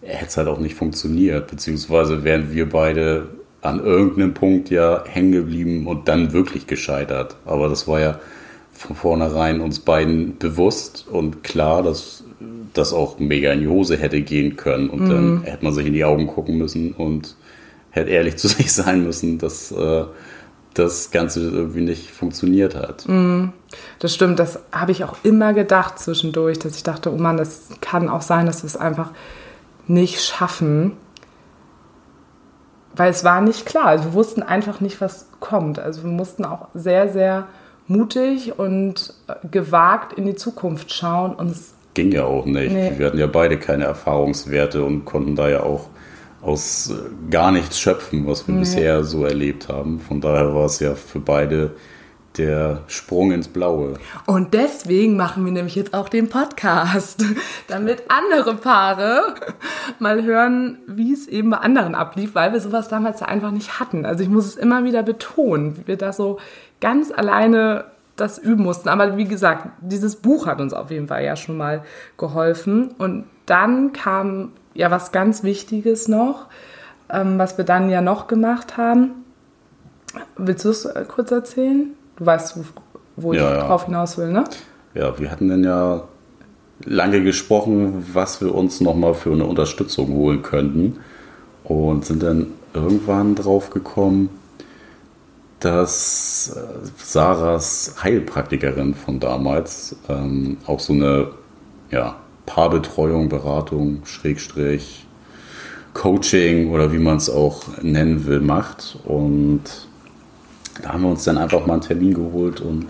[0.00, 1.48] Hätte es halt auch nicht funktioniert.
[1.50, 3.28] Beziehungsweise wären wir beide
[3.62, 7.36] an irgendeinem Punkt ja hängen geblieben und dann wirklich gescheitert.
[7.44, 8.20] Aber das war ja
[8.72, 12.24] von vornherein uns beiden bewusst und klar, dass
[12.72, 14.90] das auch mega in die Hose hätte gehen können.
[14.90, 15.08] Und mhm.
[15.08, 17.36] dann hätte man sich in die Augen gucken müssen und
[17.90, 20.04] hätte ehrlich zu sich sein müssen, dass äh,
[20.74, 23.08] das Ganze irgendwie nicht funktioniert hat.
[23.08, 23.52] Mhm.
[24.00, 27.68] Das stimmt, das habe ich auch immer gedacht zwischendurch, dass ich dachte, oh Mann, das
[27.80, 29.10] kann auch sein, dass wir es einfach
[29.86, 30.92] nicht schaffen.
[32.96, 33.86] Weil es war nicht klar.
[33.86, 35.78] Also wir wussten einfach nicht, was kommt.
[35.78, 37.46] Also wir mussten auch sehr, sehr
[37.86, 39.14] mutig und
[39.50, 42.72] gewagt in die Zukunft schauen und es ging ja auch nicht.
[42.72, 42.92] Nee.
[42.96, 45.88] Wir hatten ja beide keine Erfahrungswerte und konnten da ja auch
[46.42, 48.60] aus äh, gar nichts schöpfen, was wir nee.
[48.60, 50.00] bisher so erlebt haben.
[50.00, 51.74] Von daher war es ja für beide
[52.36, 53.94] der Sprung ins Blaue.
[54.26, 57.24] Und deswegen machen wir nämlich jetzt auch den Podcast,
[57.68, 59.36] damit andere Paare
[60.00, 63.78] mal hören, wie es eben bei anderen ablief, weil wir sowas damals ja einfach nicht
[63.78, 64.04] hatten.
[64.04, 66.38] Also ich muss es immer wieder betonen, wie wir da so
[66.80, 67.84] ganz alleine
[68.16, 68.88] das üben mussten.
[68.88, 71.82] Aber wie gesagt, dieses Buch hat uns auf jeden Fall ja schon mal
[72.16, 72.88] geholfen.
[72.98, 76.46] Und dann kam ja was ganz Wichtiges noch,
[77.10, 79.24] ähm, was wir dann ja noch gemacht haben.
[80.36, 81.90] Willst du es äh, kurz erzählen?
[82.16, 82.64] Du weißt, wo,
[83.16, 83.66] wo Ja, ich ja.
[83.66, 84.44] drauf hinaus will, ne?
[84.94, 86.04] Ja, wir hatten dann ja
[86.84, 90.98] lange gesprochen, was wir uns nochmal für eine Unterstützung holen könnten.
[91.64, 94.28] Und sind dann irgendwann drauf gekommen,
[95.64, 96.60] dass äh,
[97.02, 101.28] Sarahs Heilpraktikerin von damals ähm, auch so eine
[101.90, 105.06] ja, Paarbetreuung, Beratung, Schrägstrich,
[105.94, 108.98] Coaching oder wie man es auch nennen will, macht.
[109.04, 109.62] Und
[110.82, 112.86] da haben wir uns dann einfach mal einen Termin geholt und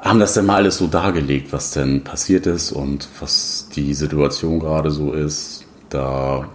[0.00, 4.60] haben das dann mal alles so dargelegt, was denn passiert ist und was die Situation
[4.60, 5.64] gerade so ist.
[5.88, 6.48] Da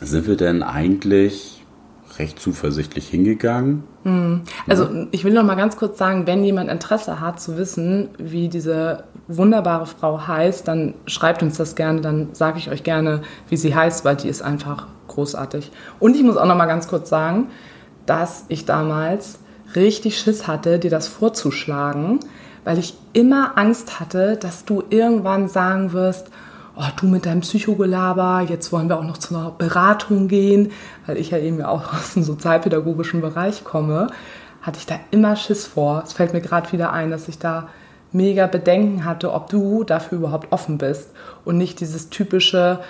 [0.00, 1.53] sind wir denn eigentlich
[2.18, 3.84] recht zuversichtlich hingegangen.
[4.68, 8.48] Also ich will noch mal ganz kurz sagen, wenn jemand Interesse hat zu wissen, wie
[8.48, 13.56] diese wunderbare Frau heißt, dann schreibt uns das gerne, dann sage ich euch gerne, wie
[13.56, 15.70] sie heißt, weil die ist einfach großartig.
[16.00, 17.48] Und ich muss auch noch mal ganz kurz sagen,
[18.06, 19.38] dass ich damals
[19.74, 22.20] richtig Schiss hatte, dir das vorzuschlagen,
[22.64, 26.30] weil ich immer Angst hatte, dass du irgendwann sagen wirst,
[26.76, 30.72] oh, du mit deinem Psychogelaber, jetzt wollen wir auch noch zu einer Beratung gehen,
[31.06, 34.08] weil ich ja eben ja auch aus dem sozialpädagogischen Bereich komme,
[34.62, 36.02] hatte ich da immer Schiss vor.
[36.04, 37.68] Es fällt mir gerade wieder ein, dass ich da
[38.12, 41.10] mega Bedenken hatte, ob du dafür überhaupt offen bist
[41.44, 42.80] und nicht dieses typische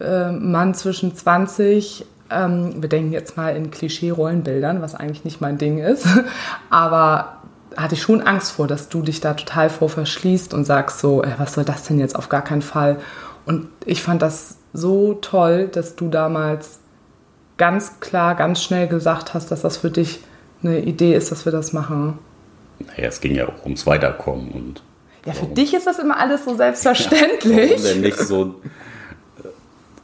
[0.00, 5.58] äh, Mann zwischen 20, ähm, wir denken jetzt mal in Klischee-Rollenbildern, was eigentlich nicht mein
[5.58, 6.06] Ding ist,
[6.70, 7.41] aber
[7.76, 11.22] hatte ich schon Angst vor, dass du dich da total vor verschließt und sagst so,
[11.22, 12.98] äh, was soll das denn jetzt auf gar keinen Fall.
[13.46, 16.78] Und ich fand das so toll, dass du damals
[17.58, 20.20] ganz klar, ganz schnell gesagt hast, dass das für dich
[20.62, 22.18] eine Idee ist, dass wir das machen.
[22.78, 24.82] Naja, es ging ja auch ums Weiterkommen und
[25.26, 25.54] Ja, für Warum?
[25.54, 27.82] dich ist das immer alles so warum selbstverständlich.
[27.82, 28.54] denn nicht so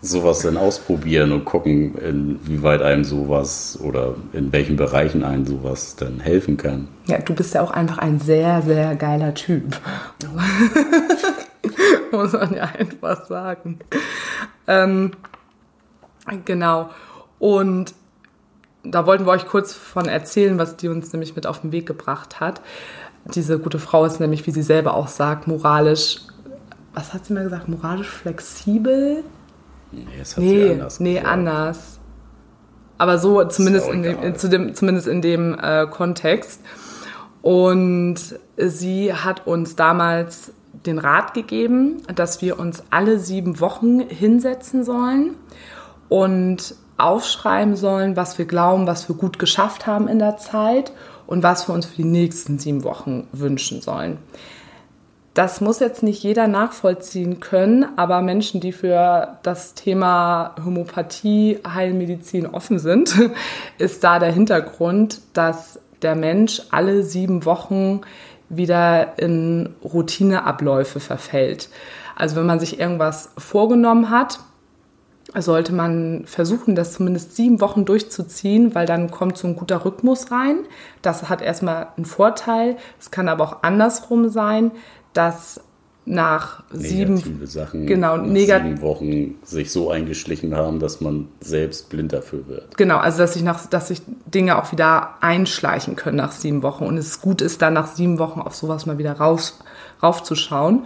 [0.01, 6.21] sowas dann ausprobieren und gucken, inwieweit einem sowas oder in welchen Bereichen einem sowas dann
[6.21, 6.89] helfen kann.
[7.07, 9.81] Ja, du bist ja auch einfach ein sehr, sehr geiler Typ.
[12.13, 13.81] Muss man ja einfach sagen.
[14.67, 15.13] Ähm,
[16.45, 16.91] genau.
[17.39, 17.95] Und
[18.85, 21.87] da wollten wir euch kurz von erzählen, was die uns nämlich mit auf den Weg
[21.87, 22.61] gebracht hat.
[23.25, 26.21] Diese gute Frau ist nämlich, wie sie selber auch sagt, moralisch,
[26.95, 29.25] was hat sie mal gesagt, moralisch flexibel?
[29.93, 31.29] Nee, das hat sie Nee, anders nee, gesagt.
[31.29, 31.99] anders.
[32.99, 36.61] Aber so zumindest in, dem, zu dem, zumindest in dem äh, Kontext.
[37.43, 38.17] Und
[38.57, 40.53] sie hat uns damals
[40.87, 45.37] den Rat gegeben, dass wir uns alle sieben Wochen hinsetzen sollen
[46.09, 50.93] und aufschreiben sollen, was wir glauben, was wir gut geschafft haben in der Zeit
[51.27, 54.19] und was wir uns für die nächsten sieben Wochen wünschen sollen.
[55.39, 62.45] Das muss jetzt nicht jeder nachvollziehen können, aber Menschen, die für das Thema Homöopathie, Heilmedizin
[62.45, 63.15] offen sind,
[63.79, 68.01] ist da der Hintergrund, dass der Mensch alle sieben Wochen
[68.49, 71.69] wieder in Routineabläufe verfällt.
[72.17, 74.41] Also wenn man sich irgendwas vorgenommen hat,
[75.37, 80.31] sollte man versuchen, das zumindest sieben Wochen durchzuziehen, weil dann kommt so ein guter Rhythmus
[80.31, 80.61] rein.
[81.03, 82.77] Das hat erstmal einen Vorteil.
[82.99, 84.71] Es kann aber auch andersrum sein,
[85.19, 85.61] dass
[86.05, 91.91] nach sieben, Sachen genau, nach negat- sieben Wochen sich so eingeschlichen haben, dass man selbst
[91.91, 92.79] blind dafür wird.
[92.79, 94.01] genau, also dass sich nach, dass sich
[94.33, 98.19] Dinge auch wieder einschleichen können nach sieben Wochen und es gut ist, dann nach sieben
[98.19, 99.59] Wochen auf sowas mal wieder raus,
[100.03, 100.85] raufzuschauen.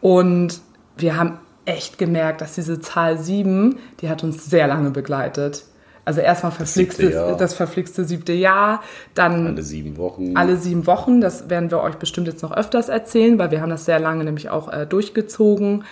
[0.00, 0.60] Und
[0.96, 5.64] wir haben echt gemerkt, dass diese Zahl sieben, die hat uns sehr lange begleitet.
[6.04, 7.36] Also erstmal verflixte, siebte Jahr.
[7.36, 8.82] das verflixte siebte Jahr,
[9.14, 10.36] dann Alle sieben Wochen.
[10.36, 11.20] alle sieben Wochen.
[11.20, 14.24] Das werden wir euch bestimmt jetzt noch öfters erzählen, weil wir haben das sehr lange
[14.24, 15.84] nämlich auch äh, durchgezogen.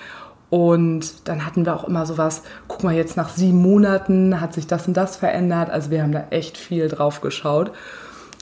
[0.50, 4.66] Und dann hatten wir auch immer sowas, guck mal, jetzt nach sieben Monaten hat sich
[4.66, 5.70] das und das verändert.
[5.70, 7.70] Also wir haben da echt viel drauf geschaut.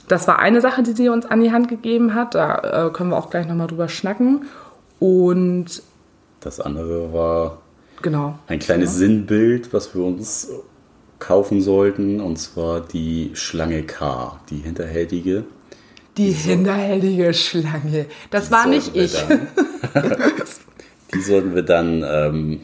[0.09, 2.35] Das war eine Sache, die sie uns an die Hand gegeben hat.
[2.35, 4.47] Da äh, können wir auch gleich nochmal drüber schnacken.
[5.01, 5.83] Und
[6.41, 7.59] Das andere war
[8.01, 8.39] genau.
[8.47, 10.49] ein kleines Sinnbild, was wir uns
[11.19, 15.45] kaufen sollten, und zwar die Schlange K, die hinterhältige.
[16.17, 18.07] Die hinterhältige Schlange.
[18.31, 19.17] Das war nicht ich.
[21.15, 22.61] Die sollten wir dann ähm,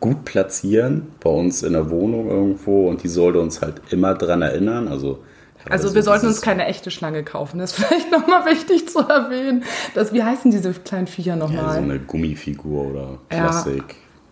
[0.00, 4.40] gut platzieren bei uns in der Wohnung irgendwo und die sollte uns halt immer dran
[4.42, 4.88] erinnern.
[4.88, 5.22] Also,
[5.68, 7.58] Also so wir sollten uns keine echte Schlange kaufen.
[7.58, 9.64] Das ist vielleicht nochmal wichtig zu erwähnen.
[9.94, 11.76] Das, wie heißen diese kleinen Viecher ja, so nochmal?
[11.76, 13.64] eine Gummifigur oder Ja.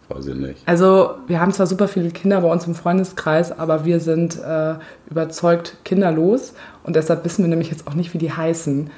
[0.09, 0.63] Weiß ich nicht.
[0.67, 4.75] Also wir haben zwar super viele Kinder bei uns im Freundeskreis, aber wir sind äh,
[5.11, 8.91] überzeugt kinderlos und deshalb wissen wir nämlich jetzt auch nicht, wie die heißen.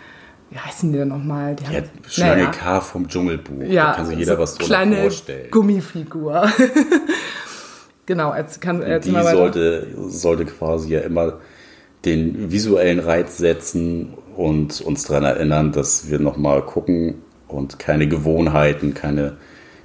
[0.51, 1.55] Wie heißen die denn nochmal?
[1.57, 2.51] Die Ja, haben- Schlange Naja.
[2.51, 3.63] K vom Dschungelbuch.
[3.69, 5.51] Ja, da kann sich jeder so was drunter kleine vorstellen.
[5.51, 6.49] Gummifigur.
[8.07, 11.35] genau, jetzt kann erzähl Die sollte, sollte quasi ja immer
[12.05, 18.95] den visuellen Reiz setzen und uns daran erinnern, dass wir nochmal gucken und keine Gewohnheiten,
[18.95, 19.37] keine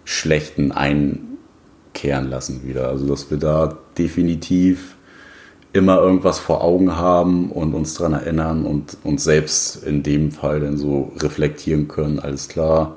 [0.06, 2.88] schlechten einkehren lassen wieder.
[2.88, 4.96] Also dass wir da definitiv
[5.74, 10.62] immer irgendwas vor Augen haben und uns daran erinnern und uns selbst in dem Fall
[10.62, 12.96] dann so reflektieren können, alles klar.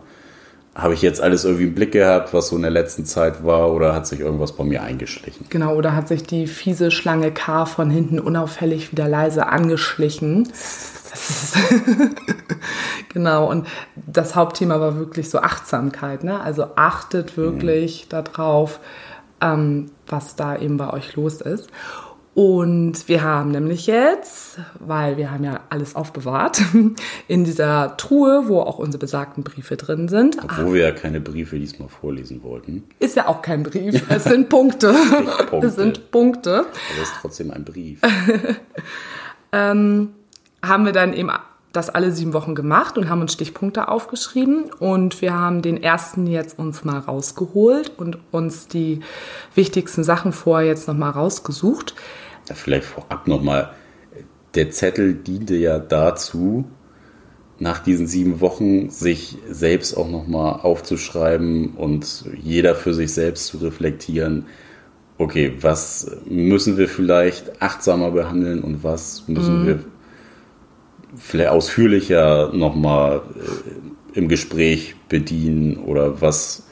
[0.77, 3.73] Habe ich jetzt alles irgendwie im Blick gehabt, was so in der letzten Zeit war,
[3.73, 5.47] oder hat sich irgendwas bei mir eingeschlichen?
[5.49, 10.49] Genau, oder hat sich die fiese Schlange K von hinten unauffällig wieder leise angeschlichen.
[13.12, 13.66] Genau, und
[13.97, 16.25] das Hauptthema war wirklich so Achtsamkeit.
[16.25, 16.40] Ne?
[16.40, 18.81] Also achtet wirklich darauf,
[19.40, 21.68] ähm, was da eben bei euch los ist.
[22.35, 26.62] Und wir haben nämlich jetzt, weil wir haben ja alles aufbewahrt,
[27.29, 31.59] in dieser Truhe, wo auch unsere besagten Briefe drin sind, Obwohl wir ja keine Briefe
[31.59, 32.85] diesmal vorlesen wollten.
[33.01, 34.94] ist ja auch kein Brief, es sind Punkte.
[35.51, 35.66] Punkte.
[35.66, 36.59] Es sind Punkte.
[36.61, 38.01] Aber es ist trotzdem ein Brief.
[40.62, 41.31] haben wir dann eben
[41.73, 46.27] das alle sieben Wochen gemacht und haben uns Stichpunkte aufgeschrieben und wir haben den ersten
[46.27, 49.01] jetzt uns mal rausgeholt und uns die
[49.55, 51.94] wichtigsten Sachen vorher jetzt nochmal rausgesucht.
[52.49, 53.71] Ja, vielleicht vorab nochmal.
[54.55, 56.64] Der Zettel diente ja dazu,
[57.59, 63.59] nach diesen sieben Wochen sich selbst auch nochmal aufzuschreiben und jeder für sich selbst zu
[63.59, 64.47] reflektieren.
[65.18, 69.81] Okay, was müssen wir vielleicht achtsamer behandeln und was müssen wir
[71.16, 73.23] vielleicht ausführlicher nochmal
[74.14, 76.64] äh, im Gespräch bedienen oder was,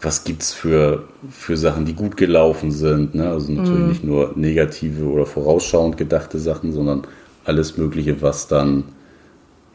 [0.00, 3.14] was gibt es für, für Sachen, die gut gelaufen sind.
[3.14, 3.28] Ne?
[3.28, 7.02] Also natürlich nicht nur negative oder vorausschauend gedachte Sachen, sondern
[7.44, 8.84] alles Mögliche, was dann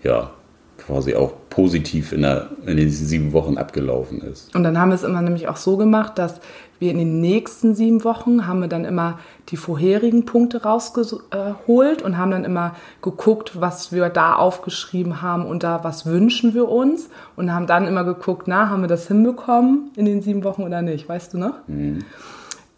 [0.03, 0.31] ja
[0.77, 4.53] quasi auch positiv in, der, in diesen sieben Wochen abgelaufen ist.
[4.55, 6.39] Und dann haben wir es immer nämlich auch so gemacht, dass
[6.81, 12.17] wir in den nächsten sieben Wochen haben wir dann immer die vorherigen Punkte rausgeholt und
[12.17, 17.09] haben dann immer geguckt, was wir da aufgeschrieben haben und da was wünschen wir uns
[17.35, 20.81] und haben dann immer geguckt, na, haben wir das hinbekommen in den sieben Wochen oder
[20.81, 21.53] nicht, weißt du noch?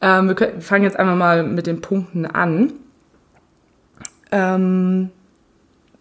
[0.02, 2.74] Ähm, wir, können, wir fangen jetzt einmal mal mit den Punkten an.
[4.32, 5.12] Ähm,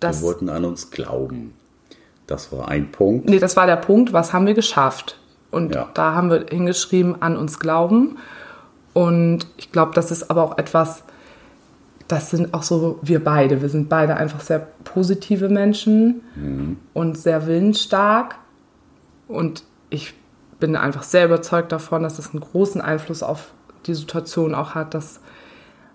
[0.00, 1.54] wir wollten an uns glauben.
[2.26, 3.28] Das war ein Punkt.
[3.28, 5.18] Nee, das war der Punkt, was haben wir geschafft?
[5.52, 5.88] Und Ja.
[5.94, 8.16] da haben wir hingeschrieben, an uns glauben.
[8.94, 11.04] Und ich glaube, das ist aber auch etwas,
[12.08, 13.62] das sind auch so wir beide.
[13.62, 16.22] Wir sind beide einfach sehr positive Menschen
[16.92, 18.34] und sehr willensstark.
[19.28, 20.14] Und ich
[20.58, 23.52] bin einfach sehr überzeugt davon, dass es einen großen Einfluss auf
[23.86, 25.20] die Situation auch hat, dass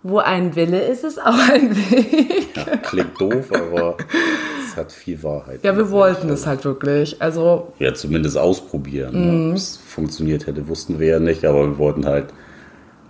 [0.03, 2.55] wo ein Wille ist, ist auch ein Weg.
[2.55, 3.97] Ja, klingt doof, aber
[4.77, 5.63] es hat viel Wahrheit.
[5.63, 7.19] Ja, wir wollten es halt wirklich.
[7.21, 9.45] Also Ja, zumindest ausprobieren.
[9.45, 9.49] Ne?
[9.49, 12.27] Ob es funktioniert hätte, wussten wir ja nicht, aber wir wollten halt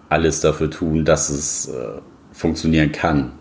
[0.09, 1.99] alles dafür tun, dass es äh,
[2.31, 3.33] funktionieren kann.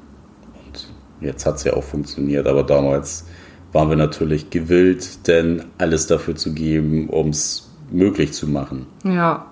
[0.66, 0.88] Und
[1.20, 3.26] jetzt hat es ja auch funktioniert, aber damals
[3.72, 8.86] waren wir natürlich gewillt, denn alles dafür zu geben, um es möglich zu machen.
[9.04, 9.46] Ja.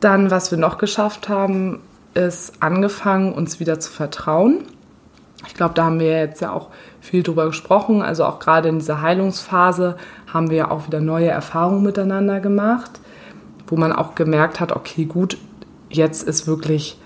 [0.00, 1.78] Dann, was wir noch geschafft haben,
[2.14, 4.64] ist angefangen, uns wieder zu vertrauen.
[5.46, 6.70] Ich glaube, da haben wir jetzt ja auch
[7.02, 8.00] viel drüber gesprochen.
[8.00, 9.96] Also auch gerade in dieser Heilungsphase
[10.32, 13.00] haben wir ja auch wieder neue Erfahrungen miteinander gemacht,
[13.66, 15.36] wo man auch gemerkt hat, okay, gut,
[15.90, 16.96] jetzt ist wirklich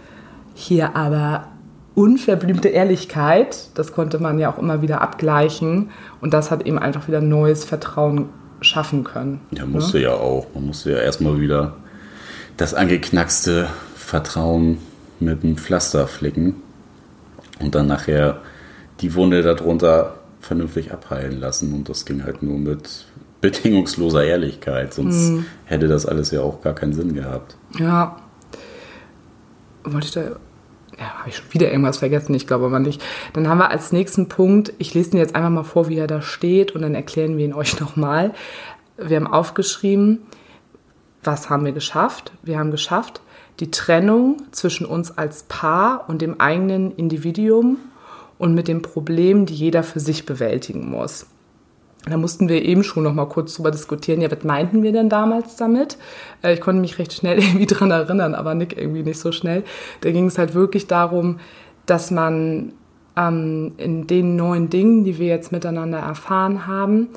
[0.54, 1.48] hier aber
[1.94, 3.70] unverblümte Ehrlichkeit.
[3.74, 5.90] Das konnte man ja auch immer wieder abgleichen.
[6.20, 8.28] Und das hat eben einfach wieder neues Vertrauen
[8.60, 9.40] schaffen können.
[9.50, 10.46] Ja, musste ja auch.
[10.54, 11.74] Man musste ja erstmal wieder
[12.58, 14.78] das angeknackste Vertrauen
[15.20, 16.56] mit dem Pflaster flicken
[17.60, 18.40] und dann nachher
[19.00, 21.72] die Wunde darunter vernünftig abheilen lassen.
[21.74, 23.06] Und das ging halt nur mit
[23.40, 27.56] bedingungsloser Ehrlichkeit, sonst hätte das alles ja auch gar keinen Sinn gehabt.
[27.78, 28.16] Ja.
[29.84, 30.20] Wollte ich da.
[30.98, 32.34] Ja, habe ich schon wieder irgendwas vergessen?
[32.34, 33.02] Ich glaube aber nicht.
[33.34, 36.06] Dann haben wir als nächsten Punkt, ich lese ihn jetzt einfach mal vor, wie er
[36.06, 38.32] da steht und dann erklären wir ihn euch nochmal.
[38.96, 40.20] Wir haben aufgeschrieben,
[41.22, 42.32] was haben wir geschafft?
[42.42, 43.20] Wir haben geschafft,
[43.60, 47.76] die Trennung zwischen uns als Paar und dem eigenen Individuum
[48.38, 51.26] und mit den Problemen, die jeder für sich bewältigen muss.
[52.08, 54.20] Da mussten wir eben schon noch mal kurz drüber diskutieren.
[54.20, 55.98] Ja, was meinten wir denn damals damit?
[56.42, 59.64] Äh, Ich konnte mich recht schnell irgendwie dran erinnern, aber Nick irgendwie nicht so schnell.
[60.02, 61.40] Da ging es halt wirklich darum,
[61.84, 62.72] dass man
[63.16, 67.08] ähm, in den neuen Dingen, die wir jetzt miteinander erfahren haben,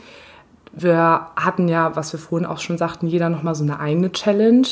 [0.71, 4.67] wir hatten ja, was wir vorhin auch schon sagten, jeder nochmal so eine eigene Challenge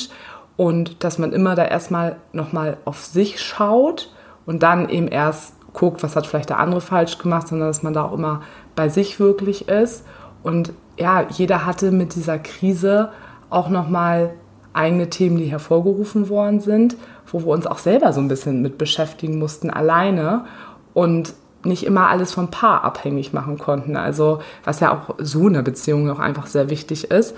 [0.56, 4.14] und dass man immer da erstmal nochmal auf sich schaut
[4.46, 7.94] und dann eben erst guckt, was hat vielleicht der andere falsch gemacht, sondern dass man
[7.94, 8.42] da auch immer
[8.76, 10.04] bei sich wirklich ist.
[10.44, 13.10] Und ja, jeder hatte mit dieser Krise
[13.50, 14.34] auch nochmal
[14.74, 16.96] eigene Themen, die hervorgerufen worden sind,
[17.32, 20.46] wo wir uns auch selber so ein bisschen mit beschäftigen mussten, alleine.
[20.94, 23.98] Und nicht immer alles vom Paar abhängig machen konnten.
[23.98, 27.36] Also was ja auch so in der Beziehung auch einfach sehr wichtig ist.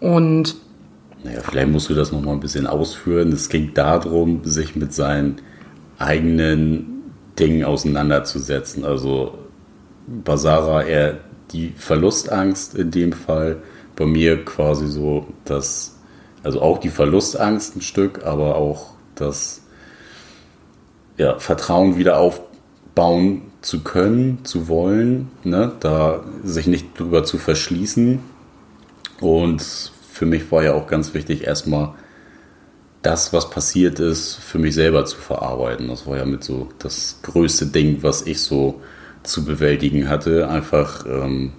[0.00, 0.56] Und
[1.24, 3.32] naja, vielleicht musst du das nochmal ein bisschen ausführen.
[3.32, 5.36] Es ging darum, sich mit seinen
[5.98, 6.91] eigenen
[7.38, 8.84] Dingen auseinanderzusetzen.
[8.84, 9.38] Also
[10.06, 11.18] Basara eher
[11.52, 13.62] die Verlustangst in dem Fall.
[13.96, 15.98] Bei mir quasi so das,
[16.42, 19.62] also auch die Verlustangst ein Stück, aber auch das
[21.16, 25.72] ja, Vertrauen wieder aufbauen zu können, zu wollen, ne?
[25.80, 28.18] da sich nicht drüber zu verschließen.
[29.20, 29.62] Und
[30.10, 31.94] für mich war ja auch ganz wichtig, erstmal
[33.02, 35.88] das, was passiert ist, für mich selber zu verarbeiten.
[35.88, 38.80] Das war ja mit so das größte Ding, was ich so
[39.22, 40.48] zu bewältigen hatte.
[40.48, 41.52] Einfach ähm,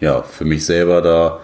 [0.00, 1.40] ja, für mich selber da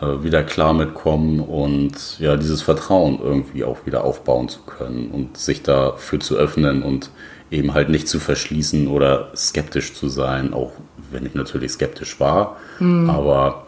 [0.00, 5.36] äh, wieder klar mitkommen und ja, dieses Vertrauen irgendwie auch wieder aufbauen zu können und
[5.36, 7.10] sich dafür zu öffnen und
[7.50, 10.72] eben halt nicht zu verschließen oder skeptisch zu sein, auch
[11.10, 12.56] wenn ich natürlich skeptisch war.
[12.78, 13.10] Mhm.
[13.10, 13.66] Aber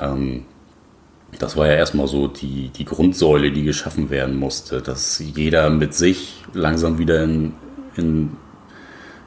[0.00, 0.44] ähm,
[1.38, 5.94] das war ja erstmal so die, die Grundsäule, die geschaffen werden musste, dass jeder mit
[5.94, 7.54] sich langsam wieder in,
[7.96, 8.36] in,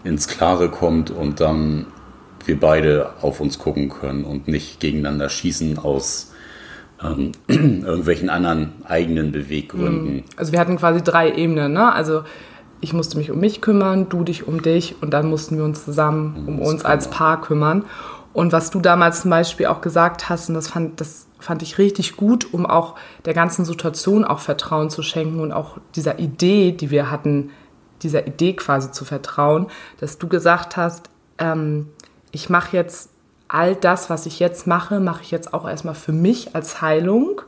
[0.04, 1.88] ins Klare kommt und dann
[2.46, 6.34] wir beide auf uns gucken können und nicht gegeneinander schießen aus
[7.04, 10.16] ähm, irgendwelchen anderen eigenen Beweggründen.
[10.16, 10.24] Mhm.
[10.38, 11.92] Also wir hatten quasi drei Ebenen, ne?
[11.92, 12.24] Also
[12.80, 15.84] ich musste mich um mich kümmern, du dich um dich und dann mussten wir uns
[15.84, 17.86] zusammen um uns als Paar kümmern.
[18.34, 21.78] Und was du damals zum Beispiel auch gesagt hast, und das fand, das fand ich
[21.78, 22.96] richtig gut, um auch
[23.26, 27.52] der ganzen Situation auch Vertrauen zu schenken und auch dieser Idee, die wir hatten,
[28.04, 29.68] dieser Idee quasi zu vertrauen,
[30.00, 31.88] dass du gesagt hast, ähm,
[32.32, 33.10] ich mache jetzt
[33.48, 37.42] all das, was ich jetzt mache, mache ich jetzt auch erstmal für mich als Heilung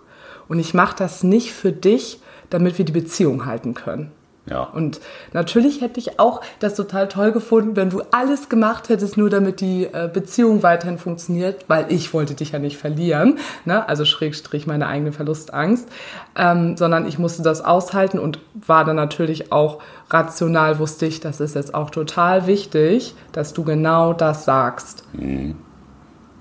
[0.47, 4.12] und ich mache das nicht für dich, damit wir die Beziehung halten können.
[4.49, 4.63] Ja.
[4.63, 4.99] Und
[5.33, 9.62] natürlich hätte ich auch das total toll gefunden, wenn du alles gemacht hättest, nur damit
[9.62, 13.88] die äh, Beziehung weiterhin funktioniert, weil ich wollte dich ja nicht verlieren, ne?
[13.88, 15.88] also Schrägstrich meine eigene Verlustangst,
[16.35, 21.39] ähm, sondern ich musste das aushalten und war dann natürlich auch rational, wusste ich, das
[21.39, 25.03] ist jetzt auch total wichtig, dass du genau das sagst.
[25.13, 25.55] Mhm.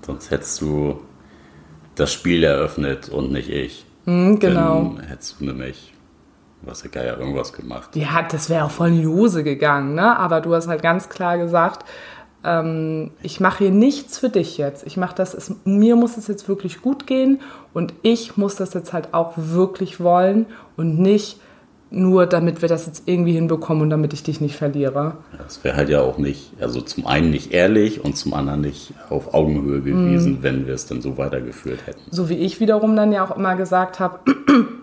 [0.05, 1.01] Sonst hättest du
[1.95, 3.85] das Spiel eröffnet und nicht ich.
[4.05, 4.95] Mhm, genau.
[4.97, 5.93] Dann hättest du nämlich
[6.61, 7.95] was der Geier irgendwas gemacht.
[7.95, 10.17] Ja, das wäre auch voll in die Hose gegangen, ne?
[10.17, 11.85] Aber du hast halt ganz klar gesagt,
[12.43, 14.85] ähm, ich mache hier nichts für dich jetzt.
[14.85, 17.41] Ich mache das, es, mir muss es jetzt wirklich gut gehen
[17.73, 20.45] und ich muss das jetzt halt auch wirklich wollen
[20.77, 21.39] und nicht
[21.91, 25.17] nur, damit wir das jetzt irgendwie hinbekommen und damit ich dich nicht verliere.
[25.37, 28.93] Das wäre halt ja auch nicht, also zum einen nicht ehrlich und zum anderen nicht
[29.09, 30.43] auf Augenhöhe gewesen, mm.
[30.43, 31.99] wenn wir es dann so weitergeführt hätten.
[32.11, 34.19] So wie ich wiederum dann ja auch immer gesagt habe,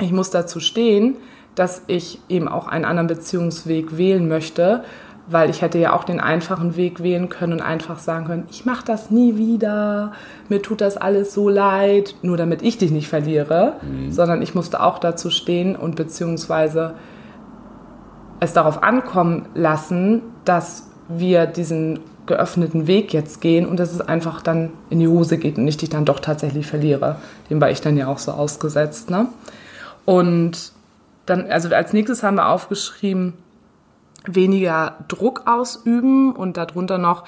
[0.00, 1.16] ich muss dazu stehen,
[1.54, 4.84] dass ich eben auch einen anderen Beziehungsweg wählen möchte,
[5.26, 8.66] weil ich hätte ja auch den einfachen Weg wählen können und einfach sagen können, ich
[8.66, 10.12] mache das nie wieder,
[10.48, 14.12] mir tut das alles so leid, nur damit ich dich nicht verliere, mhm.
[14.12, 16.94] sondern ich musste auch dazu stehen und beziehungsweise
[18.40, 24.42] es darauf ankommen lassen, dass wir diesen geöffneten Weg jetzt gehen und dass es einfach
[24.42, 27.16] dann in die Hose geht und ich dich dann doch tatsächlich verliere.
[27.50, 29.10] Dem war ich dann ja auch so ausgesetzt.
[29.10, 29.26] Ne?
[30.04, 30.72] Und
[31.26, 33.34] dann, also als nächstes haben wir aufgeschrieben,
[34.26, 37.24] weniger Druck ausüben und darunter noch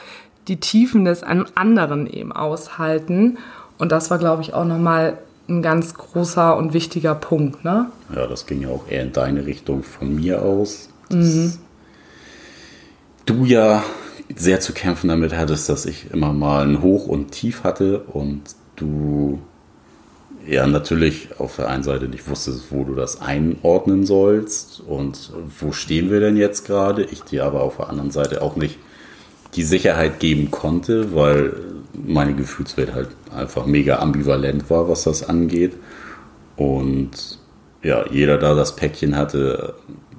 [0.49, 3.39] die Tiefen des anderen eben aushalten.
[3.79, 7.65] Und das war, glaube ich, auch nochmal ein ganz großer und wichtiger Punkt.
[7.65, 7.91] Ne?
[8.15, 10.89] Ja, das ging ja auch eher in deine Richtung von mir aus.
[11.11, 11.55] Mhm.
[13.27, 13.83] Du ja
[14.35, 18.43] sehr zu kämpfen damit hattest, dass ich immer mal ein Hoch und Tief hatte und
[18.77, 19.41] du
[20.47, 25.73] ja natürlich auf der einen Seite nicht wusstest, wo du das einordnen sollst und wo
[25.73, 27.03] stehen wir denn jetzt gerade.
[27.05, 28.79] Ich dir aber auf der anderen Seite auch nicht
[29.55, 31.55] die Sicherheit geben konnte, weil
[31.95, 35.75] meine Gefühlswelt halt einfach mega ambivalent war, was das angeht.
[36.57, 37.39] Und
[37.83, 39.75] ja, jeder da das Päckchen hatte,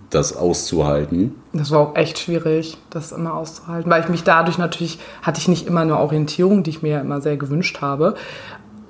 [0.09, 1.35] das auszuhalten.
[1.51, 5.47] Das war auch echt schwierig, das immer auszuhalten, weil ich mich dadurch natürlich, hatte ich
[5.47, 8.15] nicht immer eine Orientierung, die ich mir immer sehr gewünscht habe,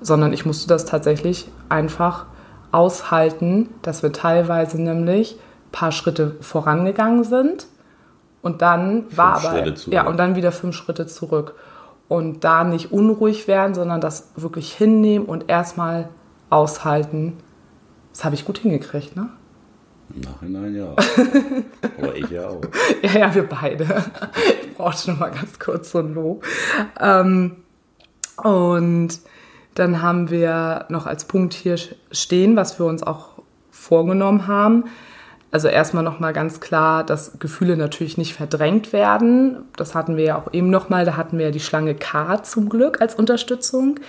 [0.02, 2.26] sondern ich musste das tatsächlich einfach
[2.72, 7.68] aushalten, dass wir teilweise nämlich ein paar Schritte vorangegangen sind
[8.42, 11.56] und dann fünf war aber ja und dann wieder fünf Schritte zurück
[12.08, 16.10] und da nicht unruhig werden, sondern das wirklich hinnehmen und erstmal
[16.50, 17.34] aushalten.
[18.14, 19.30] Das habe ich gut hingekriegt, ne?
[20.16, 20.96] Im Nachhinein ja.
[21.98, 22.62] Aber ich ja auch.
[23.02, 24.06] Ja, ja, wir beide.
[24.62, 26.46] Ich brauchte noch mal ganz kurz so ein Lob.
[27.00, 27.58] Ähm,
[28.42, 29.20] und
[29.78, 31.76] dann haben wir noch als Punkt hier
[32.12, 33.34] stehen, was wir uns auch
[33.70, 34.86] vorgenommen haben.
[35.52, 39.60] Also erstmal nochmal ganz klar, dass Gefühle natürlich nicht verdrängt werden.
[39.76, 41.06] Das hatten wir ja auch eben nochmal.
[41.06, 44.00] Da hatten wir ja die Schlange K zum Glück als Unterstützung.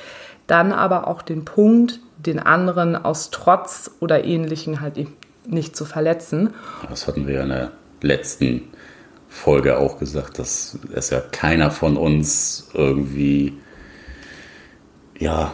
[0.46, 5.06] Dann aber auch den Punkt, den anderen aus Trotz oder Ähnlichem halt
[5.46, 6.54] nicht zu verletzen.
[6.88, 8.62] Das hatten wir ja in der letzten
[9.28, 13.58] Folge auch gesagt, dass es ja keiner von uns irgendwie
[15.18, 15.52] ja,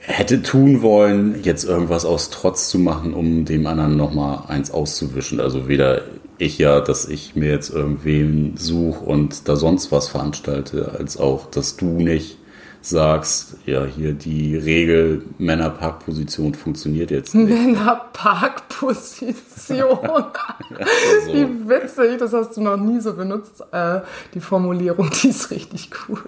[0.00, 5.40] hätte tun wollen, jetzt irgendwas aus Trotz zu machen, um dem anderen nochmal eins auszuwischen.
[5.40, 6.02] Also weder
[6.38, 11.50] ich ja, dass ich mir jetzt irgendwen suche und da sonst was veranstalte, als auch,
[11.50, 12.38] dass du nicht
[12.80, 17.48] sagst, ja, hier die Regel Männerparkposition funktioniert jetzt nicht.
[17.48, 19.34] Männerparkposition.
[19.54, 19.74] so.
[21.26, 23.64] Wie witzig, das hast du noch nie so benutzt.
[23.72, 24.00] Äh,
[24.32, 26.24] die Formulierung, die ist richtig gut.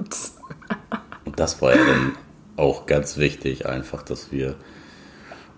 [1.25, 2.13] und das war ja dann
[2.61, 4.55] auch ganz wichtig, einfach, dass wir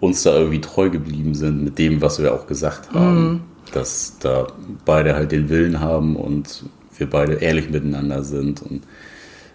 [0.01, 3.25] uns da irgendwie treu geblieben sind mit dem, was wir auch gesagt haben.
[3.25, 3.41] Mhm.
[3.73, 4.49] Dass da
[4.85, 6.65] beide halt den Willen haben und
[6.97, 8.63] wir beide ehrlich miteinander sind.
[8.63, 8.83] Und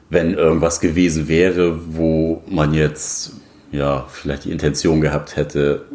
[0.09, 3.33] wenn irgendwas gewesen wäre, wo man jetzt
[3.71, 5.85] ja vielleicht die Intention gehabt hätte,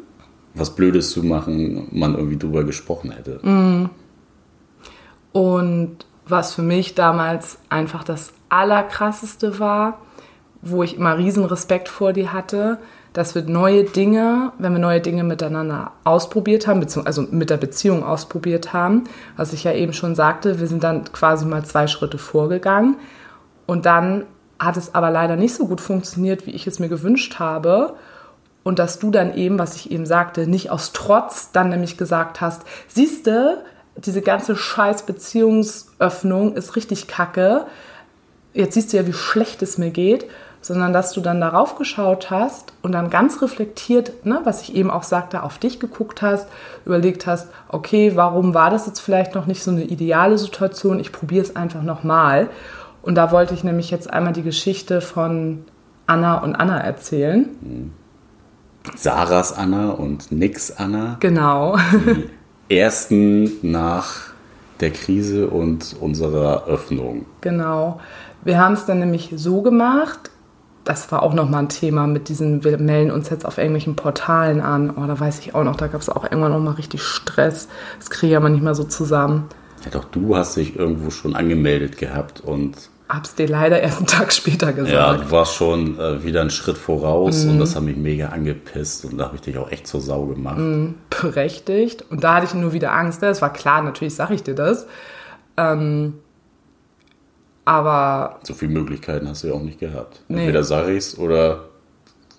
[0.54, 3.40] was Blödes zu machen, man irgendwie drüber gesprochen hätte.
[3.42, 3.90] Mhm.
[5.32, 5.96] Und
[6.26, 9.98] was für mich damals einfach das Allerkrasseste war,
[10.62, 12.78] wo ich immer riesen Respekt vor dir hatte,
[13.12, 18.04] dass wir neue Dinge, wenn wir neue Dinge miteinander ausprobiert haben, also mit der Beziehung
[18.04, 19.04] ausprobiert haben,
[19.36, 22.96] was ich ja eben schon sagte, wir sind dann quasi mal zwei Schritte vorgegangen
[23.66, 24.24] und dann
[24.58, 27.96] hat es aber leider nicht so gut funktioniert, wie ich es mir gewünscht habe.
[28.62, 32.40] Und dass du dann eben, was ich eben sagte, nicht aus Trotz dann nämlich gesagt
[32.40, 33.64] hast, siehste,
[33.96, 37.66] diese ganze scheiß Beziehungsöffnung ist richtig kacke.
[38.54, 40.26] Jetzt siehst du ja, wie schlecht es mir geht,
[40.62, 44.90] sondern dass du dann darauf geschaut hast und dann ganz reflektiert, ne, was ich eben
[44.90, 46.48] auch sagte, auf dich geguckt hast,
[46.86, 51.00] überlegt hast, okay, warum war das jetzt vielleicht noch nicht so eine ideale Situation?
[51.00, 52.48] Ich probiere es einfach nochmal.
[53.02, 55.64] Und da wollte ich nämlich jetzt einmal die Geschichte von
[56.06, 57.92] Anna und Anna erzählen.
[58.96, 61.16] Sarahs Anna und Nix Anna.
[61.20, 61.76] Genau.
[62.70, 64.32] Die ersten nach
[64.80, 67.26] der Krise und unserer Öffnung.
[67.40, 68.00] Genau.
[68.44, 70.31] Wir haben es dann nämlich so gemacht,
[70.84, 74.60] das war auch nochmal ein Thema mit diesen, wir melden uns jetzt auf irgendwelchen Portalen
[74.60, 74.90] an.
[74.90, 77.68] Oh, da weiß ich auch noch, da gab es auch irgendwann nochmal richtig Stress.
[77.98, 79.48] Das kriege ich aber nicht mehr so zusammen.
[79.84, 82.90] Ja, doch, du hast dich irgendwo schon angemeldet gehabt und.
[83.08, 84.94] Hab's dir leider erst einen Tag später gesagt.
[84.94, 87.50] Ja, du warst schon äh, wieder einen Schritt voraus mhm.
[87.50, 90.24] und das hat mich mega angepisst und da habe ich dich auch echt zur Sau
[90.26, 90.56] gemacht.
[90.56, 92.06] Mhm, berechtigt.
[92.10, 93.22] Und da hatte ich nur wieder Angst.
[93.22, 94.86] Das war klar, natürlich sage ich dir das.
[95.58, 96.14] Ähm,
[97.64, 98.40] aber.
[98.42, 100.20] So viele Möglichkeiten hast du ja auch nicht gehabt.
[100.28, 101.64] Entweder sag ich's oder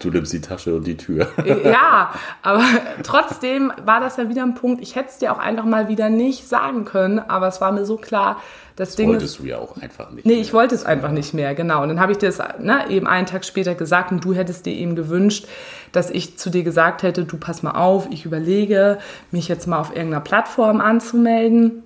[0.03, 1.27] du nimmst die Tasche und die Tür.
[1.63, 2.63] ja, aber
[3.03, 4.81] trotzdem war das ja wieder ein Punkt.
[4.81, 7.85] Ich hätte es dir auch einfach mal wieder nicht sagen können, aber es war mir
[7.85, 8.41] so klar,
[8.75, 10.25] das, das Ding wolltest ist, du ja auch einfach nicht.
[10.25, 10.41] Nee, mehr.
[10.41, 11.83] ich wollte es einfach nicht mehr, genau.
[11.83, 14.65] Und dann habe ich dir das ne, eben einen Tag später gesagt und du hättest
[14.65, 15.47] dir eben gewünscht,
[15.91, 18.97] dass ich zu dir gesagt hätte, du pass mal auf, ich überlege,
[19.31, 21.82] mich jetzt mal auf irgendeiner Plattform anzumelden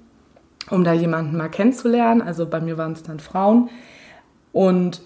[0.69, 2.21] um da jemanden mal kennenzulernen.
[2.21, 3.69] Also bei mir waren es dann Frauen.
[4.51, 5.01] Und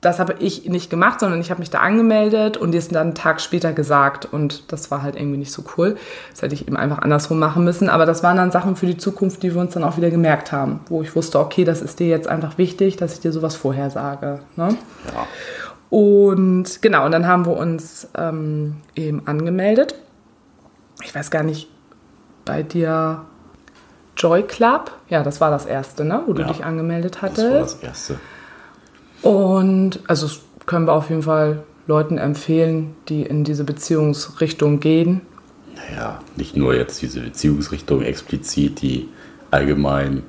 [0.00, 3.08] das habe ich nicht gemacht, sondern ich habe mich da angemeldet und die ist dann
[3.08, 4.26] einen Tag später gesagt.
[4.26, 5.96] Und das war halt irgendwie nicht so cool.
[6.30, 7.88] Das hätte ich eben einfach andersrum machen müssen.
[7.88, 10.52] Aber das waren dann Sachen für die Zukunft, die wir uns dann auch wieder gemerkt
[10.52, 13.56] haben, wo ich wusste, okay, das ist dir jetzt einfach wichtig, dass ich dir sowas
[13.56, 14.40] vorher sage.
[14.56, 14.76] Ne?
[15.14, 15.26] Ja.
[15.90, 19.94] Und genau, und dann haben wir uns ähm, eben angemeldet.
[21.02, 21.70] Ich weiß gar nicht,
[22.44, 23.24] bei dir
[24.18, 24.90] Joy Club.
[25.08, 27.38] Ja, das war das erste, ne, wo du ja, dich angemeldet hattest.
[27.38, 28.20] Das war das erste.
[29.22, 35.22] Und also das können wir auf jeden Fall Leuten empfehlen, die in diese Beziehungsrichtung gehen.
[35.74, 39.08] Naja, nicht nur jetzt diese Beziehungsrichtung explizit, die
[39.50, 40.22] allgemein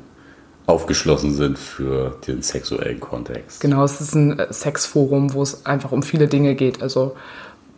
[0.67, 3.59] aufgeschlossen sind für den sexuellen Kontext.
[3.59, 6.81] Genau, es ist ein äh, Sexforum, wo es einfach um viele Dinge geht.
[6.83, 7.15] Also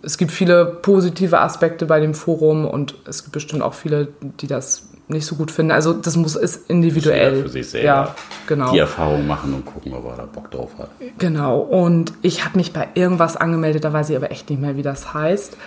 [0.03, 4.09] es gibt viele positive Aspekte bei dem Forum und es gibt bestimmt auch viele,
[4.41, 5.71] die das nicht so gut finden.
[5.71, 7.43] Also das muss ist individuell.
[7.43, 8.15] Für sich selber ja,
[8.47, 8.71] genau.
[8.71, 10.89] die Erfahrung machen und gucken, ob er da Bock drauf hat.
[11.17, 11.59] Genau.
[11.59, 14.83] Und ich habe mich bei irgendwas angemeldet, da weiß ich aber echt nicht mehr, wie
[14.83, 15.57] das heißt.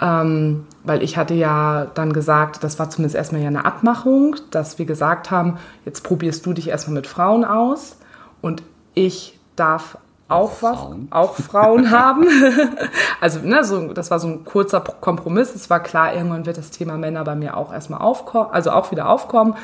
[0.00, 4.78] Ähm, weil ich hatte ja dann gesagt, das war zumindest erstmal ja eine Abmachung, dass
[4.78, 7.98] wir gesagt haben, jetzt probierst du dich erstmal mit Frauen aus
[8.40, 8.62] und
[8.94, 9.98] ich darf
[10.34, 11.08] auch was, Frauen.
[11.10, 12.26] auch Frauen haben.
[13.20, 15.54] also, ne, so, das war so ein kurzer Kompromiss.
[15.54, 18.90] Es war klar, irgendwann wird das Thema Männer bei mir auch erstmal aufkommen, also auch
[18.90, 19.54] wieder aufkommen.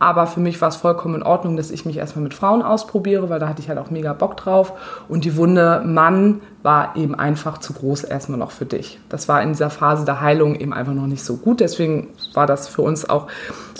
[0.00, 3.30] Aber für mich war es vollkommen in Ordnung, dass ich mich erstmal mit Frauen ausprobiere,
[3.30, 4.72] weil da hatte ich halt auch mega Bock drauf.
[5.08, 9.00] Und die Wunde Mann war eben einfach zu groß erstmal noch für dich.
[9.08, 11.58] Das war in dieser Phase der Heilung eben einfach noch nicht so gut.
[11.60, 13.26] Deswegen war das für uns auch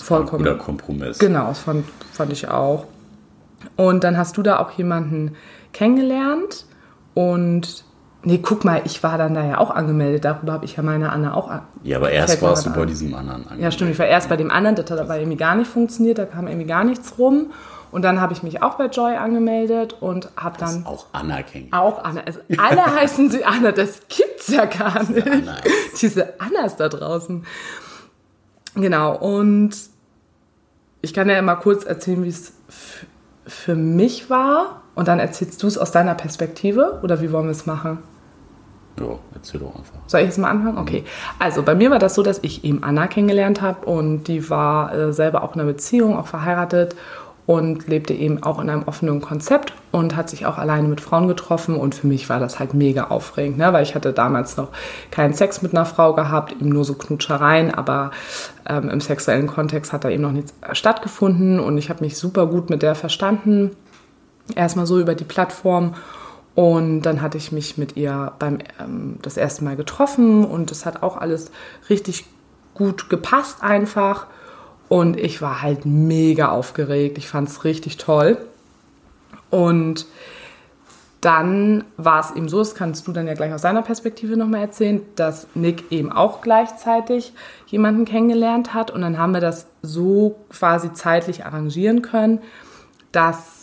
[0.03, 0.43] vollkommen.
[0.43, 1.19] Guter Kompromiss.
[1.19, 2.87] Genau, das fand, fand ich auch.
[3.77, 5.37] Und dann hast du da auch jemanden
[5.73, 6.67] kennengelernt
[7.15, 7.85] und
[8.23, 10.25] nee, guck mal, ich war dann da ja auch angemeldet.
[10.25, 13.15] Darüber habe ich ja meine Anna auch an- Ja, aber erst warst du bei diesem
[13.15, 13.65] anderen angemeldet.
[13.65, 13.91] Ja, stimmt.
[13.93, 16.47] Ich war erst bei dem anderen, das hat aber irgendwie gar nicht funktioniert, da kam
[16.49, 17.53] irgendwie gar nichts rum.
[17.91, 21.73] Und dann habe ich mich auch bei Joy angemeldet und habe dann auch anerkennen.
[21.73, 22.21] auch Anna.
[22.27, 25.27] Also alle heißen sie Anna, das gibt's ja gar nicht.
[25.27, 25.63] Annas.
[25.99, 27.47] Diese Annas da draußen.
[28.75, 29.71] Genau, und
[31.01, 32.53] ich kann ja mal kurz erzählen, wie es
[33.47, 34.83] für mich war.
[34.99, 37.99] Und dann erzählst du es aus deiner Perspektive oder wie wollen wir es machen?
[38.99, 39.95] Ja, erzähl doch einfach.
[40.09, 40.77] Soll ich jetzt mal anfangen?
[40.77, 41.05] Okay.
[41.39, 44.93] Also bei mir war das so, dass ich eben Anna kennengelernt habe und die war
[44.93, 46.97] äh, selber auch in einer Beziehung, auch verheiratet
[47.47, 51.29] und lebte eben auch in einem offenen Konzept und hat sich auch alleine mit Frauen
[51.29, 53.73] getroffen und für mich war das halt mega aufregend, ne?
[53.73, 54.71] weil ich hatte damals noch
[55.13, 58.11] keinen Sex mit einer Frau gehabt, eben nur so Knutschereien, aber
[58.69, 62.47] ähm, im sexuellen Kontext hat da eben noch nichts stattgefunden und ich habe mich super
[62.47, 63.77] gut mit der verstanden
[64.55, 65.95] erstmal so über die Plattform.
[66.55, 70.87] Und dann hatte ich mich mit ihr beim ähm, das erste Mal getroffen und es
[70.87, 71.53] hat auch alles
[71.89, 72.25] richtig
[72.75, 74.27] gut gepasst einfach.
[74.89, 77.19] Und ich war halt mega aufgeregt.
[77.19, 78.39] Ich fand es richtig toll.
[79.51, 80.07] Und
[81.21, 84.61] dann war es eben so, das kannst du dann ja gleich aus deiner Perspektive nochmal
[84.61, 87.33] erzählen, dass Nick eben auch gleichzeitig
[87.67, 88.91] jemanden kennengelernt hat.
[88.91, 92.41] Und dann haben wir das so quasi zeitlich arrangieren können,
[93.11, 93.58] dass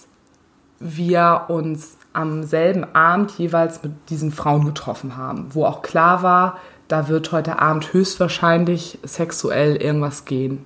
[0.80, 6.60] wir uns am selben Abend jeweils mit diesen Frauen getroffen haben, wo auch klar war,
[6.88, 10.66] da wird heute Abend höchstwahrscheinlich sexuell irgendwas gehen.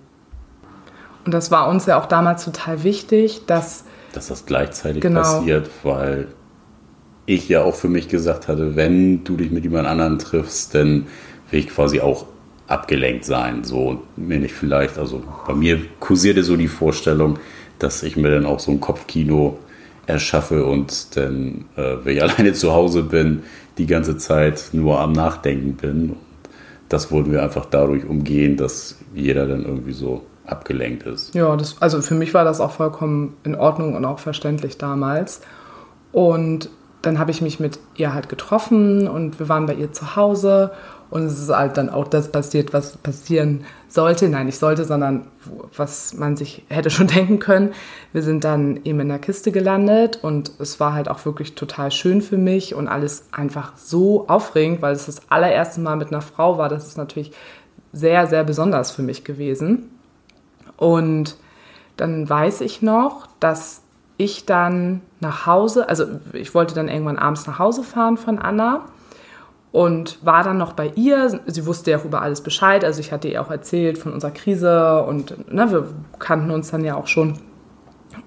[1.26, 5.22] Und das war uns ja auch damals total wichtig, dass Dass das gleichzeitig Genau.
[5.22, 6.28] passiert, weil
[7.26, 11.08] ich ja auch für mich gesagt hatte, wenn du dich mit jemand anderem triffst, dann
[11.52, 12.26] will ich quasi auch
[12.68, 13.64] abgelenkt sein.
[13.64, 17.38] So mir nicht vielleicht, also bei mir kursierte so die Vorstellung,
[17.78, 19.60] dass ich mir dann auch so ein Kopfkino
[20.10, 23.44] erschaffe und dann, äh, wenn ich alleine zu Hause bin,
[23.78, 26.10] die ganze Zeit nur am Nachdenken bin.
[26.12, 26.18] Und
[26.90, 31.34] das wollten wir einfach dadurch umgehen, dass jeder dann irgendwie so abgelenkt ist.
[31.36, 35.42] Ja, das, also für mich war das auch vollkommen in Ordnung und auch verständlich damals.
[36.12, 36.70] Und
[37.02, 40.72] dann habe ich mich mit ihr halt getroffen und wir waren bei ihr zu Hause
[41.10, 44.30] und es ist halt dann auch das passiert, was passieren sollte.
[44.30, 45.26] Nein, nicht sollte, sondern
[45.76, 47.74] was man sich hätte schon denken können.
[48.14, 51.92] Wir sind dann eben in der Kiste gelandet und es war halt auch wirklich total
[51.92, 56.22] schön für mich und alles einfach so aufregend, weil es das allererste Mal mit einer
[56.22, 56.70] Frau war.
[56.70, 57.32] Das ist natürlich
[57.92, 59.90] sehr, sehr besonders für mich gewesen.
[60.78, 61.38] Und
[61.98, 63.82] dann weiß ich noch, dass
[64.18, 68.86] ich dann nach Hause, also ich wollte dann irgendwann abends nach Hause fahren von Anna
[69.72, 71.42] und war dann noch bei ihr.
[71.46, 72.84] Sie wusste ja auch über alles Bescheid.
[72.84, 76.84] Also ich hatte ihr auch erzählt von unserer Krise und ne, wir kannten uns dann
[76.84, 77.38] ja auch schon.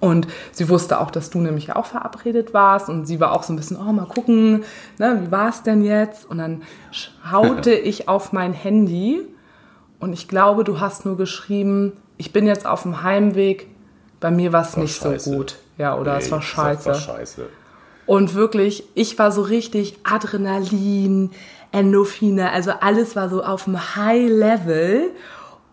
[0.01, 2.89] Und sie wusste auch, dass du nämlich auch verabredet warst.
[2.89, 4.65] Und sie war auch so ein bisschen, oh, mal gucken,
[4.99, 6.29] ne, wie war es denn jetzt?
[6.31, 6.63] Und dann
[6.93, 9.21] schaute ich auf mein Handy
[9.99, 13.69] und ich glaube, du hast nur geschrieben, ich bin jetzt auf dem Heimweg,
[14.21, 15.31] bei mir war es War nicht scheiße.
[15.31, 15.57] so gut.
[15.79, 16.87] Ja, oder es Nee, war ich sag, scheiße.
[16.87, 17.43] war scheiße.
[18.07, 21.31] Und wirklich, ich war so richtig Adrenalin,
[21.71, 25.11] Endorphine, also alles war so auf dem High Level.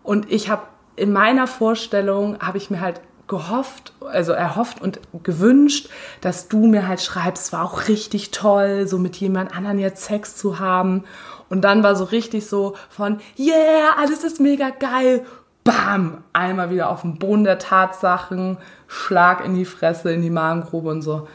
[0.02, 0.62] Und ich habe
[0.96, 5.88] in meiner Vorstellung, habe ich mir halt gehofft, also erhofft und gewünscht,
[6.20, 10.36] dass du mir halt schreibst, war auch richtig toll, so mit jemand anderen jetzt Sex
[10.36, 11.04] zu haben.
[11.48, 15.24] Und dann war so richtig so von, yeah, alles ist mega geil.
[15.62, 18.56] Bam, einmal wieder auf den Boden der Tatsachen,
[18.88, 21.28] Schlag in die Fresse, in die Magengrube und so.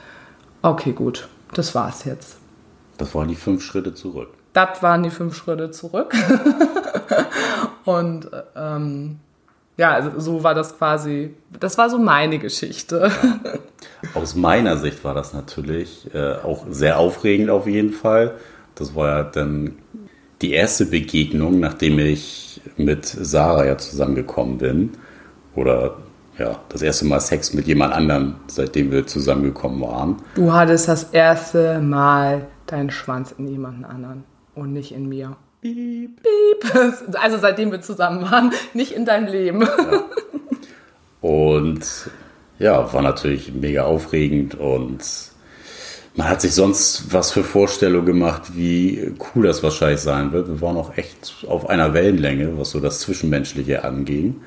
[0.65, 2.37] Okay, gut, das war's jetzt.
[2.97, 4.29] Das waren die fünf Schritte zurück.
[4.53, 6.11] Das waren die fünf Schritte zurück.
[7.85, 9.19] und ähm,
[9.77, 13.11] ja, also so war das quasi, das war so meine Geschichte.
[14.15, 18.33] Aus meiner Sicht war das natürlich äh, auch sehr aufregend auf jeden Fall.
[18.73, 19.75] Das war ja dann
[20.41, 24.93] die erste Begegnung, nachdem ich mit Sarah ja zusammengekommen bin.
[25.53, 25.97] Oder
[26.37, 30.17] ja, das erste Mal Sex mit jemand anderem, seitdem wir zusammengekommen waren.
[30.35, 34.23] Du hattest das erste Mal deinen Schwanz in jemanden anderen
[34.53, 35.37] und nicht in mir.
[35.61, 36.21] Piep.
[36.21, 36.93] Piep.
[37.21, 39.67] Also seitdem wir zusammen waren, nicht in deinem Leben.
[41.21, 41.81] Und
[42.59, 44.99] ja, war natürlich mega aufregend und
[46.15, 50.47] man hat sich sonst was für Vorstellungen gemacht, wie cool das wahrscheinlich sein wird.
[50.47, 54.37] Wir waren auch echt auf einer Wellenlänge, was so das Zwischenmenschliche anging.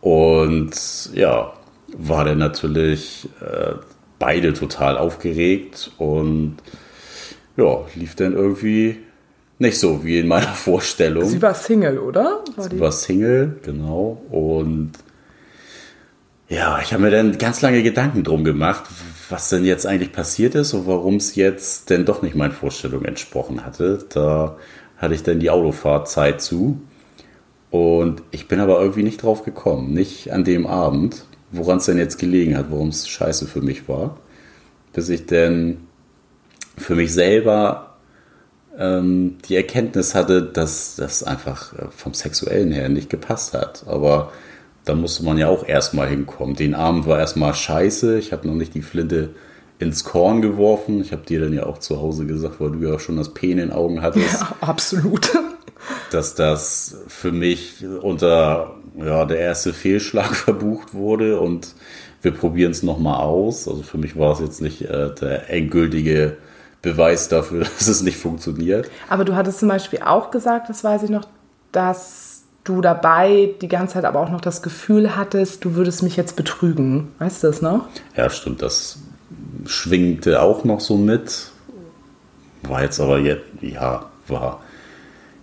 [0.00, 1.52] Und ja,
[1.96, 3.74] war dann natürlich äh,
[4.18, 6.56] beide total aufgeregt und
[7.56, 8.98] ja, lief dann irgendwie
[9.58, 11.24] nicht so wie in meiner Vorstellung.
[11.24, 12.44] Sie war Single, oder?
[12.56, 14.22] War Sie war Single, genau.
[14.30, 14.92] Und
[16.48, 18.84] ja, ich habe mir dann ganz lange Gedanken drum gemacht,
[19.28, 23.04] was denn jetzt eigentlich passiert ist und warum es jetzt denn doch nicht meinen Vorstellungen
[23.04, 24.04] entsprochen hatte.
[24.08, 24.56] Da
[24.96, 26.80] hatte ich dann die Autofahrzeit zu.
[27.70, 31.98] Und ich bin aber irgendwie nicht drauf gekommen, nicht an dem Abend, woran es denn
[31.98, 34.16] jetzt gelegen hat, warum es scheiße für mich war.
[34.92, 35.78] Bis ich denn
[36.76, 37.96] für mich selber
[38.78, 43.84] ähm, die Erkenntnis hatte, dass das einfach äh, vom Sexuellen her nicht gepasst hat.
[43.86, 44.32] Aber
[44.84, 46.56] da musste man ja auch erstmal hinkommen.
[46.56, 48.18] Den Abend war erstmal scheiße.
[48.18, 49.30] Ich habe noch nicht die Flinte
[49.78, 51.00] ins Korn geworfen.
[51.00, 53.52] Ich habe dir dann ja auch zu Hause gesagt, weil du ja schon das Pen
[53.52, 54.40] in den Augen hattest.
[54.40, 55.30] Ja, absolut.
[56.10, 61.74] Dass das für mich unter ja, der erste Fehlschlag verbucht wurde und
[62.22, 63.68] wir probieren es nochmal aus.
[63.68, 66.36] Also für mich war es jetzt nicht äh, der endgültige
[66.82, 68.90] Beweis dafür, dass es nicht funktioniert.
[69.08, 71.26] Aber du hattest zum Beispiel auch gesagt, das weiß ich noch,
[71.72, 76.16] dass du dabei die ganze Zeit aber auch noch das Gefühl hattest, du würdest mich
[76.16, 77.12] jetzt betrügen.
[77.18, 77.88] Weißt du das noch?
[78.16, 78.62] Ja, stimmt.
[78.62, 78.98] Das
[79.64, 81.50] schwingte auch noch so mit.
[82.62, 84.60] War jetzt aber jetzt, ja, war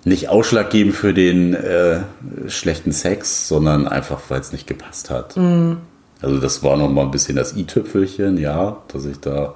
[0.05, 2.01] nicht ausschlaggebend für den äh,
[2.47, 5.35] schlechten Sex, sondern einfach, weil es nicht gepasst hat.
[5.35, 5.73] Mm.
[6.21, 9.55] Also das war noch mal ein bisschen das i-Tüpfelchen, ja, dass ich da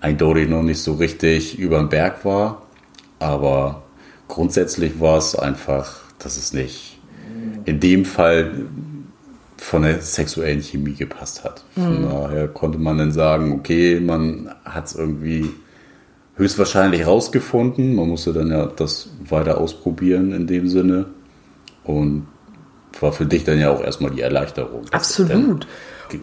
[0.00, 2.62] eindeutig noch nicht so richtig über den Berg war.
[3.18, 3.82] Aber
[4.28, 6.98] grundsätzlich war es einfach, dass es nicht
[7.64, 8.52] in dem Fall
[9.56, 11.64] von der sexuellen Chemie gepasst hat.
[11.74, 12.08] Von mhm.
[12.08, 15.50] daher konnte man dann sagen, okay, man hat es irgendwie
[16.36, 17.94] höchstwahrscheinlich rausgefunden.
[17.94, 21.06] Man musste dann ja das weiter ausprobieren in dem Sinne.
[21.84, 22.26] Und
[23.00, 24.82] war für dich dann ja auch erstmal die Erleichterung.
[24.90, 25.66] Absolut.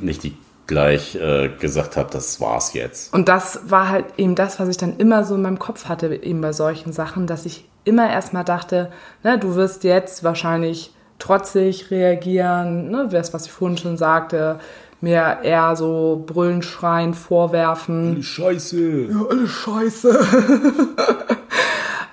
[0.01, 0.35] Nicht die
[0.67, 3.13] gleich äh, gesagt habe, das war's jetzt.
[3.13, 6.13] Und das war halt eben das, was ich dann immer so in meinem Kopf hatte,
[6.13, 8.91] eben bei solchen Sachen, dass ich immer erstmal dachte,
[9.23, 14.59] ne, du wirst jetzt wahrscheinlich trotzig reagieren, ne, das, was ich vorhin schon sagte,
[15.01, 18.15] mir eher so brüllen, schreien, vorwerfen.
[18.15, 19.07] Alles Scheiße.
[19.11, 20.19] Ja, alles Scheiße.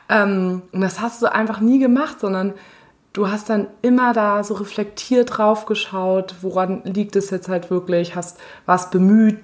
[0.08, 2.54] ähm, und das hast du einfach nie gemacht, sondern
[3.12, 8.14] du hast dann immer da so reflektiert drauf geschaut, woran liegt es jetzt halt wirklich,
[8.14, 9.38] hast warst bemüht,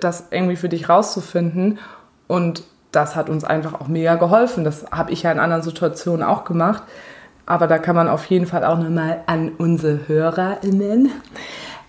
[0.00, 1.78] das irgendwie für dich rauszufinden
[2.26, 2.62] und
[2.92, 4.64] das hat uns einfach auch mega geholfen.
[4.64, 6.82] Das habe ich ja in anderen Situationen auch gemacht.
[7.46, 11.10] Aber da kann man auf jeden Fall auch nochmal an unsere HörerInnen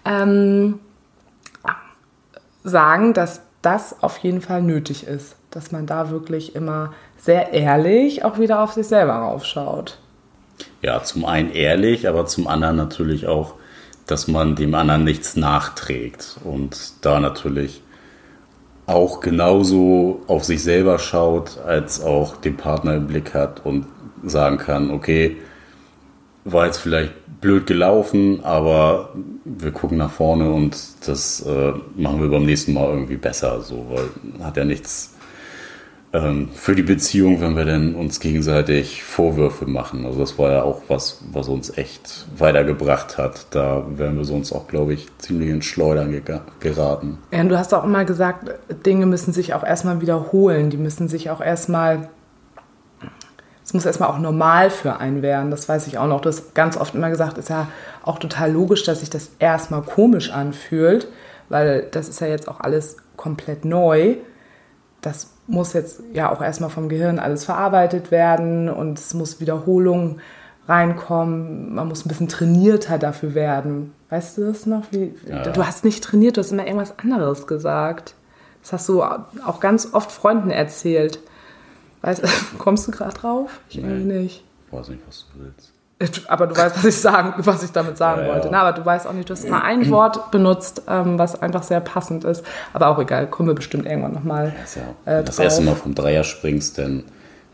[0.09, 0.79] ähm,
[2.63, 5.35] sagen, dass das auf jeden Fall nötig ist.
[5.51, 9.99] Dass man da wirklich immer sehr ehrlich auch wieder auf sich selber raufschaut
[10.81, 13.55] ja, zum einen ehrlich, aber zum anderen natürlich auch,
[14.07, 17.81] dass man dem anderen nichts nachträgt und da natürlich
[18.85, 23.85] auch genauso auf sich selber schaut, als auch den Partner im Blick hat und
[24.23, 25.37] sagen kann, okay,
[26.51, 29.13] war jetzt vielleicht blöd gelaufen, aber
[29.45, 30.77] wir gucken nach vorne und
[31.07, 35.15] das äh, machen wir beim nächsten Mal irgendwie besser, so, weil hat ja nichts
[36.11, 40.05] ähm, für die Beziehung, wenn wir denn uns gegenseitig Vorwürfe machen.
[40.05, 43.47] Also das war ja auch was, was uns echt weitergebracht hat.
[43.51, 46.13] Da wären wir sonst auch, glaube ich, ziemlich ins Schleudern
[46.59, 47.19] geraten.
[47.31, 48.49] Ja, du hast auch immer gesagt,
[48.85, 50.69] Dinge müssen sich auch erstmal wiederholen.
[50.69, 52.09] Die müssen sich auch erstmal
[53.69, 55.51] es muss erstmal auch normal für einen werden.
[55.51, 56.21] Das weiß ich auch noch.
[56.21, 57.67] Du hast ganz oft immer gesagt, ist ja
[58.01, 61.07] auch total logisch, dass sich das erstmal komisch anfühlt,
[61.49, 64.15] weil das ist ja jetzt auch alles komplett neu.
[65.01, 70.17] Das muss jetzt ja auch erstmal vom Gehirn alles verarbeitet werden und es muss Wiederholung
[70.67, 71.75] reinkommen.
[71.75, 73.93] Man muss ein bisschen trainierter dafür werden.
[74.09, 74.85] Weißt du das noch?
[74.89, 75.43] Wie, ja.
[75.43, 78.15] Du hast nicht trainiert, du hast immer irgendwas anderes gesagt.
[78.63, 81.19] Das hast du auch ganz oft Freunden erzählt.
[82.01, 82.23] Weißt,
[82.57, 83.59] kommst du gerade drauf?
[83.69, 84.43] Ich nee, irgendwie nicht.
[84.67, 85.73] Ich weiß nicht, was du willst.
[86.29, 88.47] Aber du weißt, was ich, sagen, was ich damit sagen ja, wollte.
[88.47, 88.51] Ja.
[88.51, 91.63] Na, aber du weißt auch nicht, du hast mal ein Wort benutzt, ähm, was einfach
[91.63, 92.45] sehr passend ist.
[92.71, 94.53] Aber auch egal, kommen wir bestimmt irgendwann nochmal.
[94.75, 97.03] Ja, äh, Wenn du das erste Mal vom Dreier springst, dann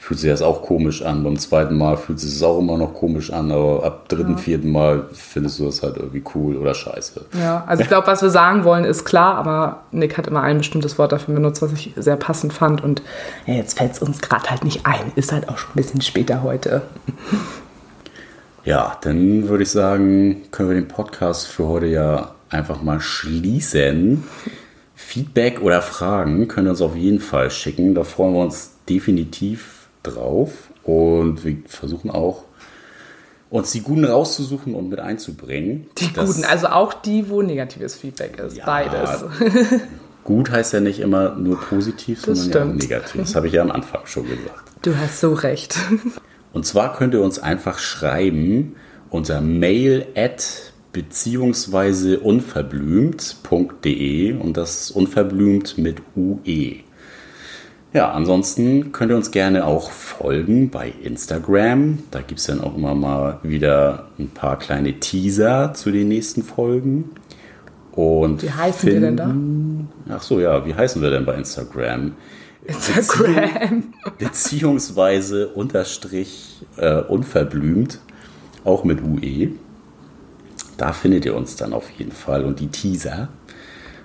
[0.05, 1.23] fühlt sich das auch komisch an.
[1.23, 4.37] Beim zweiten Mal fühlt sich das auch immer noch komisch an, aber ab dritten, ja.
[4.37, 7.25] vierten Mal findest du das halt irgendwie cool oder scheiße.
[7.39, 10.59] Ja, also ich glaube, was wir sagen wollen, ist klar, aber Nick hat immer ein
[10.59, 12.83] bestimmtes Wort dafür benutzt, was ich sehr passend fand.
[12.83, 13.01] Und
[13.47, 15.11] ja, jetzt fällt es uns gerade halt nicht ein.
[15.15, 16.83] Ist halt auch schon ein bisschen später heute.
[18.63, 24.23] Ja, dann würde ich sagen, können wir den Podcast für heute ja einfach mal schließen.
[24.93, 27.95] Feedback oder Fragen könnt ihr uns auf jeden Fall schicken.
[27.95, 29.74] Da freuen wir uns definitiv
[30.07, 30.51] drauf.
[30.83, 32.43] Und wir versuchen auch,
[33.49, 35.87] uns die Guten rauszusuchen und mit einzubringen.
[35.97, 38.57] Die Guten, also auch die, wo negatives Feedback ist.
[38.57, 39.25] Ja, Beides.
[40.23, 42.89] Gut heißt ja nicht immer nur positiv, das sondern stimmt.
[42.89, 43.21] ja auch negativ.
[43.21, 44.71] Das habe ich ja am Anfang schon gesagt.
[44.81, 45.77] Du hast so recht.
[46.51, 48.75] Und zwar könnt ihr uns einfach schreiben
[49.09, 56.77] unter mail at beziehungsweise unverblümt.de und das unverblümt mit UE.
[57.95, 61.99] Ja, ansonsten könnt ihr uns gerne auch folgen bei Instagram.
[62.11, 66.43] Da gibt es dann auch immer mal wieder ein paar kleine Teaser zu den nächsten
[66.43, 67.11] Folgen.
[67.93, 69.33] Und wie heißen wir denn da?
[70.13, 72.15] Ach so, ja, wie heißen wir denn bei Instagram?
[72.65, 73.93] Instagram.
[74.17, 78.01] beziehungsweise unterstrich äh, unverblümt,
[78.65, 79.53] auch mit UE.
[80.75, 83.29] Da findet ihr uns dann auf jeden Fall und die Teaser.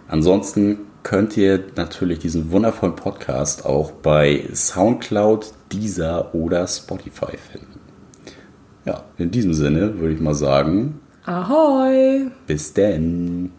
[0.06, 7.80] Ansonsten könnt ihr natürlich diesen wundervollen Podcast auch bei Soundcloud, Deezer oder Spotify finden.
[8.84, 11.00] Ja, in diesem Sinne würde ich mal sagen.
[11.24, 12.30] Ahoi!
[12.46, 13.52] Bis denn!